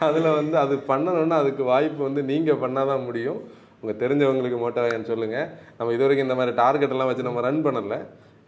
அதில் 0.07 0.29
வந்து 0.39 0.57
அது 0.63 0.77
பண்ணணும்னா 0.93 1.41
அதுக்கு 1.43 1.65
வாய்ப்பு 1.73 2.01
வந்து 2.09 2.23
நீங்கள் 2.33 2.63
பண்ணாதான் 2.65 3.07
முடியும். 3.09 3.41
உங்கள் 3.83 4.01
தெரிஞ்சவங்களுக்கு 4.05 4.61
மோட்டோவேன்னு 4.63 5.11
சொல்லுங்கள் 5.13 5.51
நம்ம 5.77 5.93
இது 5.97 6.05
வரைக்கும் 6.05 6.29
இந்த 6.29 6.39
மாதிரி 6.41 6.55
டார்கெட் 6.63 6.95
எல்லாம் 6.97 7.11
வச்சு 7.11 7.29
நம்ம 7.29 7.45
ரன் 7.49 7.65
பண்ணல. 7.69 7.99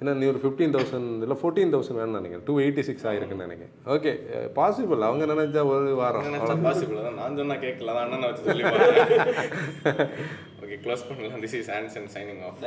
ஏன்னா 0.03 0.13
நீ 0.21 0.27
ஒரு 0.33 0.41
ஃபிஃப்டீன் 0.43 0.73
தௌசண்ட் 0.77 1.11
இல்லை 1.25 1.37
ஃபோர்டீன் 1.41 1.73
தௌசண்ட் 1.75 1.99
வேணும்னு 2.01 2.21
நினைக்கிறேன். 2.21 2.45
டூ 2.49 2.55
எயிட்டி 2.63 2.83
சிக்ஸ் 2.89 3.05
ஆயிருக்குன்னு 3.09 3.47
நினைக்கிறேன். 3.47 3.75
ஓகே 3.95 4.13
பாசிபிள் 4.59 5.07
அவங்க 5.09 5.27
நினைச்சா 5.33 5.63
ஒரு 5.73 5.93
வாரம். 6.01 6.27
பாசிபிள் 6.69 6.99
தான். 7.07 7.19
நான் 7.21 7.39
சொன்னா 7.43 7.57
கேட்கல 7.67 7.93
அதான் 7.93 8.05
அண்ணனை 8.07 8.29
வச்சு 8.31 8.49
சொல்லி 8.49 8.65
ஓகே 10.65 10.77
க்ளோஸ் 10.87 11.07
பண்ணலாம். 11.09 11.43
This 11.45 11.57
is 11.61 11.71
Anson 11.79 12.09
signing 12.17 12.43
off 12.49 12.65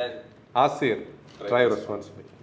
ஆசிரியர் 0.63 1.03
ட்ரைவ் 1.51 1.69
ரெஸ்பான்சிபிலிட்டி 1.75 2.34